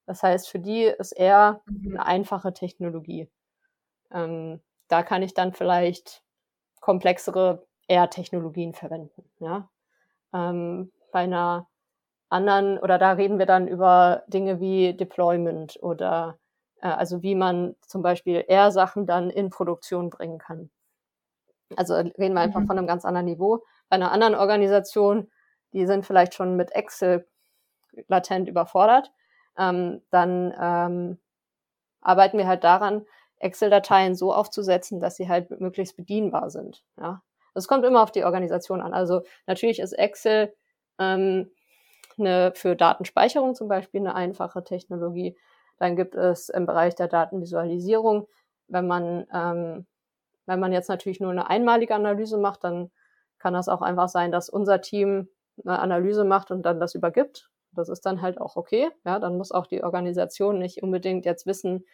Das 0.05 0.23
heißt, 0.23 0.49
für 0.49 0.59
die 0.59 0.83
ist 0.83 1.13
R 1.13 1.61
mhm. 1.65 1.91
eine 1.91 2.05
einfache 2.05 2.53
Technologie. 2.53 3.29
Ähm, 4.11 4.61
da 4.87 5.03
kann 5.03 5.23
ich 5.23 5.33
dann 5.33 5.53
vielleicht 5.53 6.21
komplexere 6.81 7.65
R-Technologien 7.87 8.73
verwenden, 8.73 9.23
ja. 9.39 9.69
Ähm, 10.33 10.91
bei 11.11 11.21
einer 11.21 11.67
anderen, 12.29 12.77
oder 12.77 12.97
da 12.97 13.13
reden 13.13 13.39
wir 13.39 13.45
dann 13.45 13.67
über 13.67 14.23
Dinge 14.27 14.59
wie 14.59 14.93
Deployment 14.93 15.77
oder 15.81 16.39
äh, 16.81 16.87
also 16.87 17.21
wie 17.21 17.35
man 17.35 17.75
zum 17.81 18.01
Beispiel 18.01 18.43
R-Sachen 18.47 19.05
dann 19.05 19.29
in 19.29 19.49
Produktion 19.49 20.09
bringen 20.09 20.37
kann. 20.37 20.69
Also 21.77 21.95
reden 21.95 22.33
wir 22.33 22.41
einfach 22.41 22.61
mhm. 22.61 22.67
von 22.67 22.77
einem 22.77 22.87
ganz 22.87 23.05
anderen 23.05 23.25
Niveau. 23.25 23.63
Bei 23.89 23.95
einer 23.95 24.11
anderen 24.11 24.35
Organisation, 24.35 25.29
die 25.73 25.85
sind 25.85 26.05
vielleicht 26.05 26.33
schon 26.33 26.55
mit 26.55 26.71
Excel 26.71 27.27
latent 28.07 28.47
überfordert, 28.47 29.11
ähm, 29.57 30.01
dann 30.11 30.53
ähm, 30.59 31.17
arbeiten 32.01 32.37
wir 32.37 32.47
halt 32.47 32.63
daran, 32.63 33.05
Excel-Dateien 33.39 34.15
so 34.15 34.33
aufzusetzen, 34.33 34.99
dass 34.99 35.15
sie 35.15 35.27
halt 35.27 35.49
möglichst 35.59 35.97
bedienbar 35.97 36.49
sind. 36.49 36.83
Ja, 36.97 37.21
es 37.53 37.67
kommt 37.67 37.85
immer 37.85 38.03
auf 38.03 38.11
die 38.11 38.23
Organisation 38.23 38.81
an. 38.81 38.93
Also 38.93 39.23
natürlich 39.47 39.79
ist 39.79 39.93
Excel 39.93 40.53
ähm, 40.99 41.51
eine, 42.17 42.53
für 42.55 42.75
Datenspeicherung 42.75 43.55
zum 43.55 43.67
Beispiel 43.67 44.01
eine 44.01 44.15
einfache 44.15 44.63
Technologie. 44.63 45.37
Dann 45.77 45.95
gibt 45.95 46.15
es 46.15 46.49
im 46.49 46.65
Bereich 46.65 46.95
der 46.95 47.07
Datenvisualisierung, 47.07 48.27
wenn 48.67 48.87
man 48.87 49.25
ähm, 49.33 49.87
wenn 50.51 50.59
man 50.59 50.73
jetzt 50.73 50.89
natürlich 50.89 51.21
nur 51.21 51.31
eine 51.31 51.49
einmalige 51.49 51.95
Analyse 51.95 52.37
macht, 52.37 52.65
dann 52.65 52.91
kann 53.39 53.53
das 53.53 53.69
auch 53.69 53.81
einfach 53.81 54.09
sein, 54.09 54.33
dass 54.33 54.49
unser 54.49 54.81
Team 54.81 55.29
eine 55.63 55.79
Analyse 55.79 56.25
macht 56.25 56.51
und 56.51 56.63
dann 56.63 56.81
das 56.81 56.93
übergibt. 56.93 57.49
Das 57.71 57.87
ist 57.87 58.05
dann 58.05 58.21
halt 58.21 58.41
auch 58.41 58.57
okay. 58.57 58.89
Ja, 59.05 59.19
dann 59.19 59.37
muss 59.37 59.53
auch 59.53 59.65
die 59.65 59.81
Organisation 59.81 60.59
nicht 60.59 60.83
unbedingt 60.83 61.25
jetzt 61.25 61.45
wissen, 61.45 61.85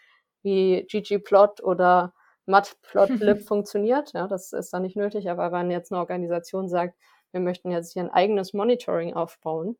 wie 0.42 0.88
ggplot 0.88 1.62
oder 1.62 2.16
matplotlib 2.48 3.42
funktioniert. 3.48 4.14
Ja, 4.14 4.28
das 4.28 4.54
ist 4.54 4.74
dann 4.74 4.82
nicht 4.82 4.96
nötig. 4.96 5.30
Aber 5.30 5.52
wenn 5.52 5.70
jetzt 5.70 5.92
eine 5.92 6.00
Organisation 6.00 6.68
sagt, 6.68 6.98
wir 7.32 7.42
möchten 7.42 7.70
jetzt 7.70 7.94
hier 7.94 8.02
ein 8.02 8.10
eigenes 8.10 8.54
Monitoring 8.54 9.14
aufbauen, 9.14 9.78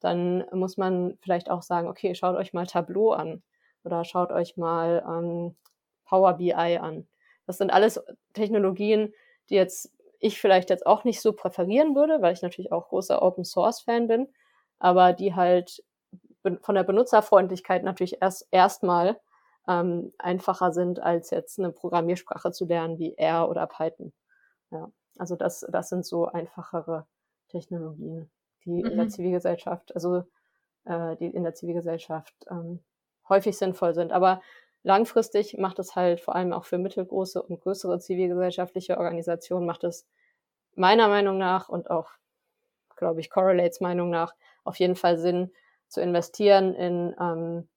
dann 0.00 0.46
muss 0.50 0.78
man 0.78 1.18
vielleicht 1.20 1.50
auch 1.50 1.62
sagen, 1.62 1.88
okay, 1.88 2.14
schaut 2.14 2.36
euch 2.36 2.54
mal 2.54 2.66
Tableau 2.66 3.12
an 3.12 3.42
oder 3.84 4.02
schaut 4.04 4.32
euch 4.32 4.56
mal 4.56 5.04
ähm, 5.06 5.56
Power 6.06 6.32
BI 6.38 6.54
an. 6.54 7.06
Das 7.46 7.58
sind 7.58 7.72
alles 7.72 8.00
Technologien, 8.32 9.12
die 9.50 9.54
jetzt 9.54 9.92
ich 10.20 10.40
vielleicht 10.40 10.70
jetzt 10.70 10.86
auch 10.86 11.04
nicht 11.04 11.20
so 11.20 11.32
präferieren 11.32 11.94
würde, 11.94 12.22
weil 12.22 12.32
ich 12.32 12.40
natürlich 12.40 12.72
auch 12.72 12.88
großer 12.88 13.20
Open 13.20 13.44
Source 13.44 13.82
Fan 13.82 14.08
bin, 14.08 14.28
aber 14.78 15.12
die 15.12 15.34
halt 15.34 15.84
von 16.62 16.74
der 16.74 16.84
Benutzerfreundlichkeit 16.84 17.84
natürlich 17.84 18.20
erst 18.20 18.48
erstmal 18.50 19.18
ähm, 19.68 20.12
einfacher 20.18 20.72
sind, 20.72 21.00
als 21.00 21.30
jetzt 21.30 21.58
eine 21.58 21.72
Programmiersprache 21.72 22.52
zu 22.52 22.66
lernen 22.66 22.98
wie 22.98 23.16
R 23.16 23.48
oder 23.48 23.66
Python. 23.66 24.12
Ja, 24.70 24.90
also 25.18 25.36
das, 25.36 25.66
das 25.70 25.88
sind 25.88 26.04
so 26.04 26.26
einfachere 26.26 27.06
Technologien, 27.48 28.30
die 28.64 28.82
mhm. 28.82 28.90
in 28.90 28.96
der 28.96 29.04
mhm. 29.06 29.10
Zivilgesellschaft, 29.10 29.94
also 29.94 30.24
äh, 30.84 31.16
die 31.16 31.26
in 31.26 31.44
der 31.44 31.54
Zivilgesellschaft 31.54 32.34
ähm, 32.50 32.80
häufig 33.28 33.56
sinnvoll 33.56 33.94
sind. 33.94 34.12
Aber 34.12 34.42
langfristig 34.84 35.58
macht 35.58 35.80
es 35.80 35.96
halt 35.96 36.20
vor 36.20 36.36
allem 36.36 36.52
auch 36.52 36.66
für 36.66 36.78
mittelgroße 36.78 37.42
und 37.42 37.60
größere 37.60 37.98
zivilgesellschaftliche 37.98 38.98
Organisationen 38.98 39.66
macht 39.66 39.82
es 39.82 40.06
meiner 40.76 41.08
Meinung 41.08 41.38
nach 41.38 41.68
und 41.68 41.90
auch, 41.90 42.10
glaube 42.96 43.20
ich, 43.20 43.30
Correlates 43.30 43.80
Meinung 43.80 44.10
nach 44.10 44.34
auf 44.62 44.76
jeden 44.76 44.94
Fall 44.94 45.18
Sinn 45.18 45.50
zu 45.88 46.00
investieren 46.00 46.74
in 46.74 47.14
ähm, 47.18 47.68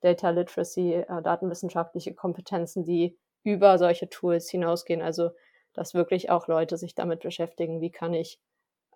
Data 0.00 0.30
Literacy, 0.30 0.94
äh, 0.94 1.22
datenwissenschaftliche 1.22 2.14
Kompetenzen, 2.14 2.84
die 2.84 3.18
über 3.42 3.78
solche 3.78 4.08
Tools 4.08 4.48
hinausgehen. 4.48 5.02
Also, 5.02 5.30
dass 5.72 5.94
wirklich 5.94 6.30
auch 6.30 6.46
Leute 6.46 6.76
sich 6.76 6.94
damit 6.94 7.20
beschäftigen, 7.20 7.80
wie 7.80 7.90
kann 7.90 8.14
ich 8.14 8.40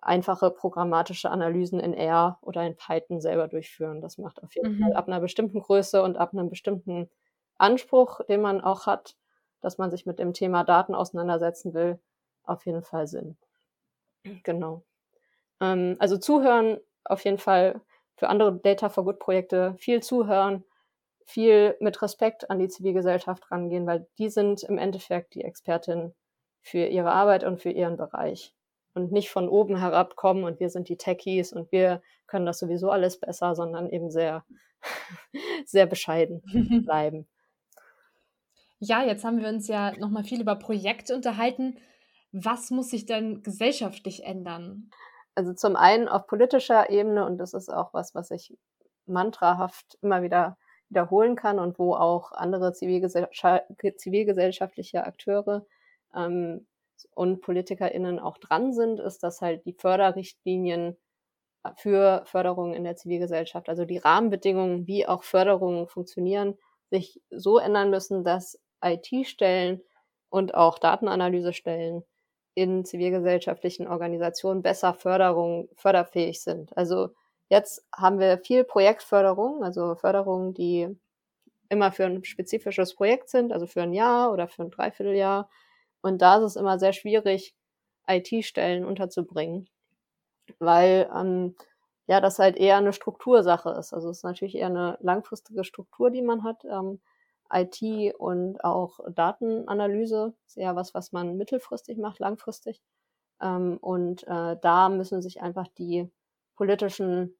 einfache 0.01 0.51
programmatische 0.51 1.29
Analysen 1.29 1.79
in 1.79 1.93
R 1.93 2.37
oder 2.41 2.65
in 2.65 2.75
Python 2.75 3.21
selber 3.21 3.47
durchführen. 3.47 4.01
Das 4.01 4.17
macht 4.17 4.43
auf 4.43 4.53
jeden 4.55 4.77
mhm. 4.77 4.83
Fall 4.83 4.93
ab 4.93 5.07
einer 5.07 5.19
bestimmten 5.19 5.61
Größe 5.61 6.03
und 6.03 6.17
ab 6.17 6.33
einem 6.33 6.49
bestimmten 6.49 7.09
Anspruch, 7.57 8.21
den 8.25 8.41
man 8.41 8.61
auch 8.61 8.85
hat, 8.85 9.15
dass 9.61 9.77
man 9.77 9.91
sich 9.91 10.05
mit 10.05 10.19
dem 10.19 10.33
Thema 10.33 10.63
Daten 10.63 10.95
auseinandersetzen 10.95 11.73
will, 11.73 11.99
auf 12.43 12.65
jeden 12.65 12.83
Fall 12.83 13.07
Sinn. 13.07 13.37
Genau. 14.43 14.83
Ähm, 15.61 15.95
also 15.99 16.17
zuhören 16.17 16.79
auf 17.05 17.23
jeden 17.23 17.37
Fall 17.37 17.81
für 18.15 18.29
andere 18.29 18.55
Data 18.57 18.89
for 18.89 19.03
Good 19.05 19.19
Projekte 19.19 19.75
viel 19.77 20.01
zuhören, 20.01 20.63
viel 21.25 21.75
mit 21.79 22.01
Respekt 22.01 22.49
an 22.49 22.59
die 22.59 22.67
Zivilgesellschaft 22.67 23.49
rangehen, 23.51 23.87
weil 23.87 24.07
die 24.17 24.29
sind 24.29 24.63
im 24.63 24.77
Endeffekt 24.77 25.35
die 25.35 25.43
Expertin 25.43 26.13
für 26.61 26.85
ihre 26.85 27.11
Arbeit 27.11 27.43
und 27.43 27.61
für 27.61 27.71
ihren 27.71 27.97
Bereich. 27.97 28.55
Und 28.93 29.11
nicht 29.11 29.31
von 29.31 29.49
oben 29.49 29.77
herab 29.77 30.15
kommen 30.15 30.43
und 30.43 30.59
wir 30.59 30.69
sind 30.69 30.87
die 30.87 30.97
Techies 30.97 31.51
und 31.51 31.71
wir 31.71 32.01
können 32.27 32.45
das 32.45 32.59
sowieso 32.59 32.91
alles 32.91 33.19
besser, 33.19 33.55
sondern 33.55 33.89
eben 33.89 34.11
sehr, 34.11 34.45
sehr 35.65 35.87
bescheiden 35.87 36.43
bleiben. 36.85 37.27
Ja, 38.85 39.01
jetzt 39.01 39.23
haben 39.23 39.39
wir 39.39 39.47
uns 39.47 39.69
ja 39.69 39.97
nochmal 39.97 40.25
viel 40.25 40.41
über 40.41 40.57
Projekte 40.57 41.15
unterhalten. 41.15 41.77
Was 42.33 42.69
muss 42.69 42.89
sich 42.89 43.05
denn 43.05 43.41
gesellschaftlich 43.41 44.25
ändern? 44.25 44.89
Also 45.35 45.53
zum 45.53 45.77
einen 45.77 46.09
auf 46.09 46.27
politischer 46.27 46.89
Ebene, 46.89 47.25
und 47.25 47.37
das 47.37 47.53
ist 47.53 47.69
auch 47.69 47.93
was, 47.93 48.13
was 48.13 48.29
ich 48.29 48.57
mantrahaft 49.05 49.97
immer 50.01 50.21
wieder 50.21 50.57
wiederholen 50.89 51.37
kann 51.37 51.59
und 51.59 51.79
wo 51.79 51.95
auch 51.95 52.33
andere 52.33 52.73
zivilgesellschaftliche 52.73 55.05
Akteure 55.05 55.65
ähm, 56.13 56.67
und 57.15 57.39
PolitikerInnen 57.39 58.19
auch 58.19 58.37
dran 58.37 58.73
sind, 58.73 58.99
ist, 58.99 59.23
dass 59.23 59.39
halt 59.39 59.65
die 59.65 59.73
Förderrichtlinien 59.73 60.97
für 61.77 62.23
Förderung 62.25 62.73
in 62.73 62.83
der 62.83 62.97
Zivilgesellschaft, 62.97 63.69
also 63.69 63.85
die 63.85 63.97
Rahmenbedingungen, 63.97 64.87
wie 64.87 65.07
auch 65.07 65.23
Förderungen 65.23 65.87
funktionieren, 65.87 66.57
sich 66.89 67.21
so 67.31 67.59
ändern 67.59 67.89
müssen, 67.89 68.25
dass 68.25 68.59
IT-Stellen 68.83 69.81
und 70.29 70.55
auch 70.55 70.79
Datenanalysestellen 70.79 72.03
in 72.55 72.85
zivilgesellschaftlichen 72.85 73.87
Organisationen 73.87 74.61
besser 74.61 74.93
Förderung, 74.93 75.69
förderfähig 75.75 76.41
sind. 76.41 76.75
Also 76.77 77.09
jetzt 77.49 77.85
haben 77.95 78.19
wir 78.19 78.37
viel 78.39 78.63
Projektförderung, 78.63 79.63
also 79.63 79.95
Förderungen, 79.95 80.53
die 80.53 80.95
immer 81.69 81.91
für 81.91 82.05
ein 82.05 82.23
spezifisches 82.23 82.95
Projekt 82.95 83.29
sind, 83.29 83.51
also 83.51 83.67
für 83.67 83.81
ein 83.81 83.93
Jahr 83.93 84.31
oder 84.31 84.47
für 84.47 84.63
ein 84.63 84.71
Dreivierteljahr. 84.71 85.49
Und 86.01 86.21
da 86.21 86.37
ist 86.37 86.43
es 86.43 86.55
immer 86.55 86.79
sehr 86.79 86.93
schwierig, 86.93 87.55
IT-Stellen 88.07 88.85
unterzubringen, 88.85 89.69
weil 90.59 91.09
ähm, 91.15 91.55
ja 92.07 92.21
das 92.21 92.39
halt 92.39 92.57
eher 92.57 92.77
eine 92.77 92.93
Struktursache 92.93 93.69
ist. 93.71 93.93
Also 93.93 94.09
es 94.09 94.17
ist 94.17 94.23
natürlich 94.23 94.55
eher 94.55 94.67
eine 94.67 94.97
langfristige 95.01 95.63
Struktur, 95.63 96.11
die 96.11 96.21
man 96.21 96.43
hat. 96.43 96.65
Ähm, 96.65 97.01
IT 97.53 98.15
und 98.17 98.63
auch 98.63 98.99
Datenanalyse 99.09 100.33
ist 100.45 100.57
eher 100.57 100.75
was, 100.75 100.93
was 100.93 101.11
man 101.11 101.37
mittelfristig 101.37 101.97
macht, 101.97 102.19
langfristig. 102.19 102.81
Ähm, 103.41 103.77
und 103.81 104.23
äh, 104.27 104.57
da 104.61 104.89
müssen 104.89 105.21
sich 105.21 105.41
einfach 105.41 105.67
die 105.67 106.09
politischen 106.55 107.37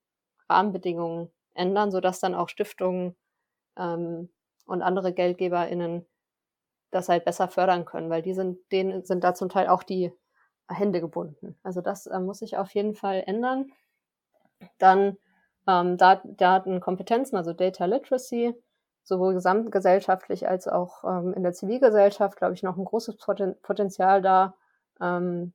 Rahmenbedingungen 0.50 1.32
ändern, 1.54 1.92
sodass 1.92 2.20
dann 2.20 2.36
auch 2.36 2.50
Stiftungen 2.50 3.16
ähm, 3.78 4.30
und 4.66 4.82
andere 4.82 5.14
GeldgeberInnen 5.14 6.06
das 6.92 7.10
halt 7.10 7.26
besser 7.26 7.48
fördern 7.48 7.86
können, 7.86 8.10
weil 8.10 8.22
die 8.22 8.34
sind, 8.34 8.60
denen 8.72 9.04
sind 9.04 9.24
da 9.24 9.34
zum 9.34 9.50
Teil 9.50 9.68
auch 9.68 9.84
die 9.84 10.14
Hände 10.70 11.02
gebunden. 11.02 11.58
Also 11.64 11.82
das 11.82 12.08
äh, 12.08 12.20
muss 12.20 12.40
sich 12.40 12.58
auf 12.58 12.74
jeden 12.74 12.94
Fall 12.94 13.24
ändern. 13.26 13.72
Dann 14.78 15.18
ähm, 15.68 15.98
Datenkompetenzen, 15.98 17.38
also 17.38 17.54
Data 17.54 17.86
Literacy, 17.86 18.54
sowohl 19.04 19.34
gesamtgesellschaftlich 19.34 20.48
als 20.48 20.68
auch 20.68 21.04
ähm, 21.04 21.34
in 21.34 21.44
der 21.44 21.54
Zivilgesellschaft, 21.54 22.38
glaube 22.38 22.54
ich, 22.54 22.64
noch 22.64 22.78
ein 22.78 22.86
großes 22.86 23.18
Poten 23.18 23.60
Potenzial 23.62 24.22
da, 24.22 24.56
ähm, 25.02 25.54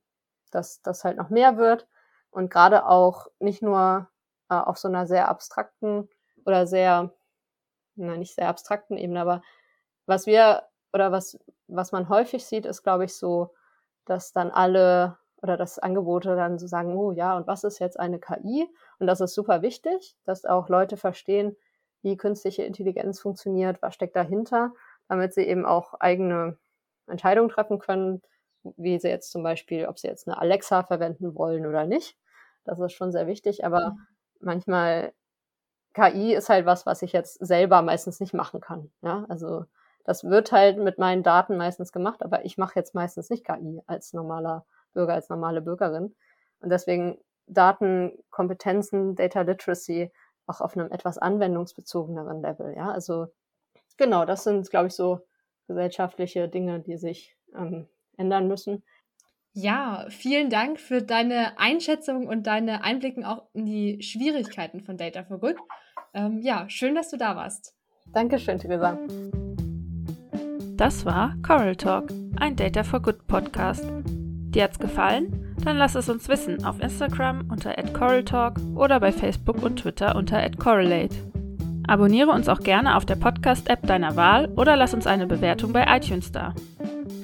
dass 0.50 0.82
das 0.82 1.04
halt 1.04 1.16
noch 1.16 1.30
mehr 1.30 1.56
wird 1.56 1.88
und 2.30 2.50
gerade 2.50 2.86
auch 2.86 3.28
nicht 3.38 3.62
nur 3.62 4.08
äh, 4.50 4.54
auf 4.54 4.78
so 4.78 4.88
einer 4.88 5.06
sehr 5.06 5.28
abstrakten 5.28 6.08
oder 6.44 6.66
sehr, 6.66 7.12
nein, 7.96 8.18
nicht 8.20 8.34
sehr 8.34 8.48
abstrakten 8.48 8.96
Ebene, 8.96 9.20
aber 9.20 9.42
was 10.06 10.26
wir 10.26 10.64
oder 10.92 11.12
was, 11.12 11.38
was 11.66 11.92
man 11.92 12.08
häufig 12.08 12.44
sieht, 12.46 12.66
ist, 12.66 12.82
glaube 12.82 13.04
ich, 13.04 13.14
so, 13.16 13.54
dass 14.06 14.32
dann 14.32 14.50
alle 14.50 15.18
oder 15.42 15.56
dass 15.56 15.78
Angebote 15.78 16.34
dann 16.34 16.58
so 16.58 16.66
sagen, 16.66 16.96
oh 16.96 17.12
ja, 17.12 17.36
und 17.36 17.46
was 17.46 17.62
ist 17.64 17.78
jetzt 17.78 18.00
eine 18.00 18.18
KI? 18.18 18.68
Und 18.98 19.06
das 19.06 19.20
ist 19.20 19.34
super 19.34 19.62
wichtig, 19.62 20.16
dass 20.24 20.44
auch 20.44 20.68
Leute 20.68 20.96
verstehen, 20.96 21.56
wie 22.02 22.16
künstliche 22.16 22.62
Intelligenz 22.62 23.20
funktioniert, 23.20 23.82
was 23.82 23.94
steckt 23.94 24.16
dahinter, 24.16 24.72
damit 25.08 25.34
sie 25.34 25.42
eben 25.42 25.64
auch 25.64 25.94
eigene 25.94 26.58
Entscheidungen 27.06 27.48
treffen 27.48 27.78
können, 27.78 28.22
wie 28.76 28.98
sie 28.98 29.08
jetzt 29.08 29.30
zum 29.30 29.42
Beispiel, 29.42 29.86
ob 29.86 29.98
sie 29.98 30.08
jetzt 30.08 30.28
eine 30.28 30.38
Alexa 30.38 30.82
verwenden 30.82 31.34
wollen 31.34 31.66
oder 31.66 31.86
nicht. 31.86 32.16
Das 32.64 32.78
ist 32.78 32.92
schon 32.92 33.12
sehr 33.12 33.26
wichtig, 33.26 33.64
aber 33.64 33.90
mhm. 33.90 34.06
manchmal 34.40 35.12
KI 35.94 36.34
ist 36.34 36.48
halt 36.48 36.66
was, 36.66 36.86
was 36.86 37.02
ich 37.02 37.12
jetzt 37.12 37.34
selber 37.44 37.82
meistens 37.82 38.20
nicht 38.20 38.34
machen 38.34 38.60
kann. 38.60 38.90
Ja, 39.02 39.24
also 39.28 39.64
das 40.04 40.24
wird 40.24 40.52
halt 40.52 40.78
mit 40.78 40.98
meinen 40.98 41.22
Daten 41.22 41.56
meistens 41.56 41.92
gemacht, 41.92 42.22
aber 42.22 42.44
ich 42.44 42.56
mache 42.58 42.76
jetzt 42.76 42.94
meistens 42.94 43.30
nicht 43.30 43.44
KI 43.44 43.82
als 43.86 44.12
normaler 44.12 44.64
Bürger, 44.92 45.14
als 45.14 45.28
normale 45.28 45.60
Bürgerin. 45.60 46.14
Und 46.60 46.70
deswegen 46.70 47.18
Datenkompetenzen, 47.46 49.16
Data 49.16 49.42
Literacy 49.42 50.12
auch 50.48 50.60
auf 50.60 50.76
einem 50.76 50.90
etwas 50.90 51.18
anwendungsbezogeneren 51.18 52.42
Level. 52.42 52.74
Ja, 52.76 52.90
also 52.90 53.26
genau, 53.96 54.24
das 54.24 54.44
sind, 54.44 54.68
glaube 54.70 54.88
ich, 54.88 54.94
so 54.94 55.20
gesellschaftliche 55.66 56.48
Dinge, 56.48 56.80
die 56.80 56.96
sich 56.96 57.36
ähm, 57.54 57.88
ändern 58.16 58.48
müssen. 58.48 58.82
Ja, 59.52 60.06
vielen 60.08 60.50
Dank 60.50 60.78
für 60.78 61.02
deine 61.02 61.58
Einschätzung 61.58 62.26
und 62.26 62.46
deine 62.46 62.84
Einblicken 62.84 63.24
auch 63.24 63.48
in 63.52 63.66
die 63.66 64.02
Schwierigkeiten 64.02 64.82
von 64.82 64.96
Data 64.96 65.24
for 65.24 65.40
Good. 65.40 65.56
Ähm, 66.14 66.40
ja, 66.42 66.68
schön, 66.68 66.94
dass 66.94 67.10
du 67.10 67.16
da 67.16 67.36
warst. 67.36 67.74
Dankeschön, 68.12 68.58
Theresa. 68.58 68.98
Das 70.76 71.04
war 71.04 71.34
Coral 71.44 71.76
Talk, 71.76 72.10
ein 72.38 72.56
Data 72.56 72.84
for 72.84 73.02
Good 73.02 73.26
Podcast. 73.26 73.84
Dir 74.04 74.64
hat's 74.64 74.78
gefallen? 74.78 75.47
Dann 75.64 75.76
lass 75.76 75.94
es 75.94 76.08
uns 76.08 76.28
wissen 76.28 76.64
auf 76.64 76.80
Instagram 76.80 77.44
unter 77.50 77.74
@coraltalk 77.92 78.58
oder 78.74 79.00
bei 79.00 79.12
Facebook 79.12 79.62
und 79.62 79.80
Twitter 79.80 80.16
unter 80.16 80.48
@correlate. 80.50 81.14
Abonniere 81.86 82.30
uns 82.30 82.48
auch 82.48 82.60
gerne 82.60 82.96
auf 82.96 83.06
der 83.06 83.16
Podcast-App 83.16 83.86
deiner 83.86 84.14
Wahl 84.16 84.48
oder 84.56 84.76
lass 84.76 84.94
uns 84.94 85.06
eine 85.06 85.26
Bewertung 85.26 85.72
bei 85.72 85.86
iTunes 85.88 86.30
da. 86.30 86.54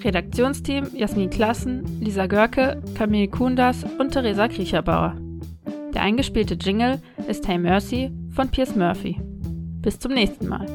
Redaktionsteam 0.03 0.89
Jasmin 0.95 1.31
Klassen, 1.31 2.01
Lisa 2.01 2.27
Görke, 2.27 2.83
Camille 2.95 3.29
Kundas 3.29 3.85
und 3.99 4.13
Theresa 4.13 4.49
Kriecherbauer. 4.49 5.17
Der 5.95 6.03
eingespielte 6.03 6.55
Jingle 6.55 7.01
ist 7.29 7.47
Hey 7.47 7.59
Mercy 7.59 8.11
von 8.31 8.49
Piers 8.49 8.75
Murphy. 8.75 9.21
Bis 9.81 9.99
zum 9.99 10.13
nächsten 10.13 10.49
Mal. 10.49 10.67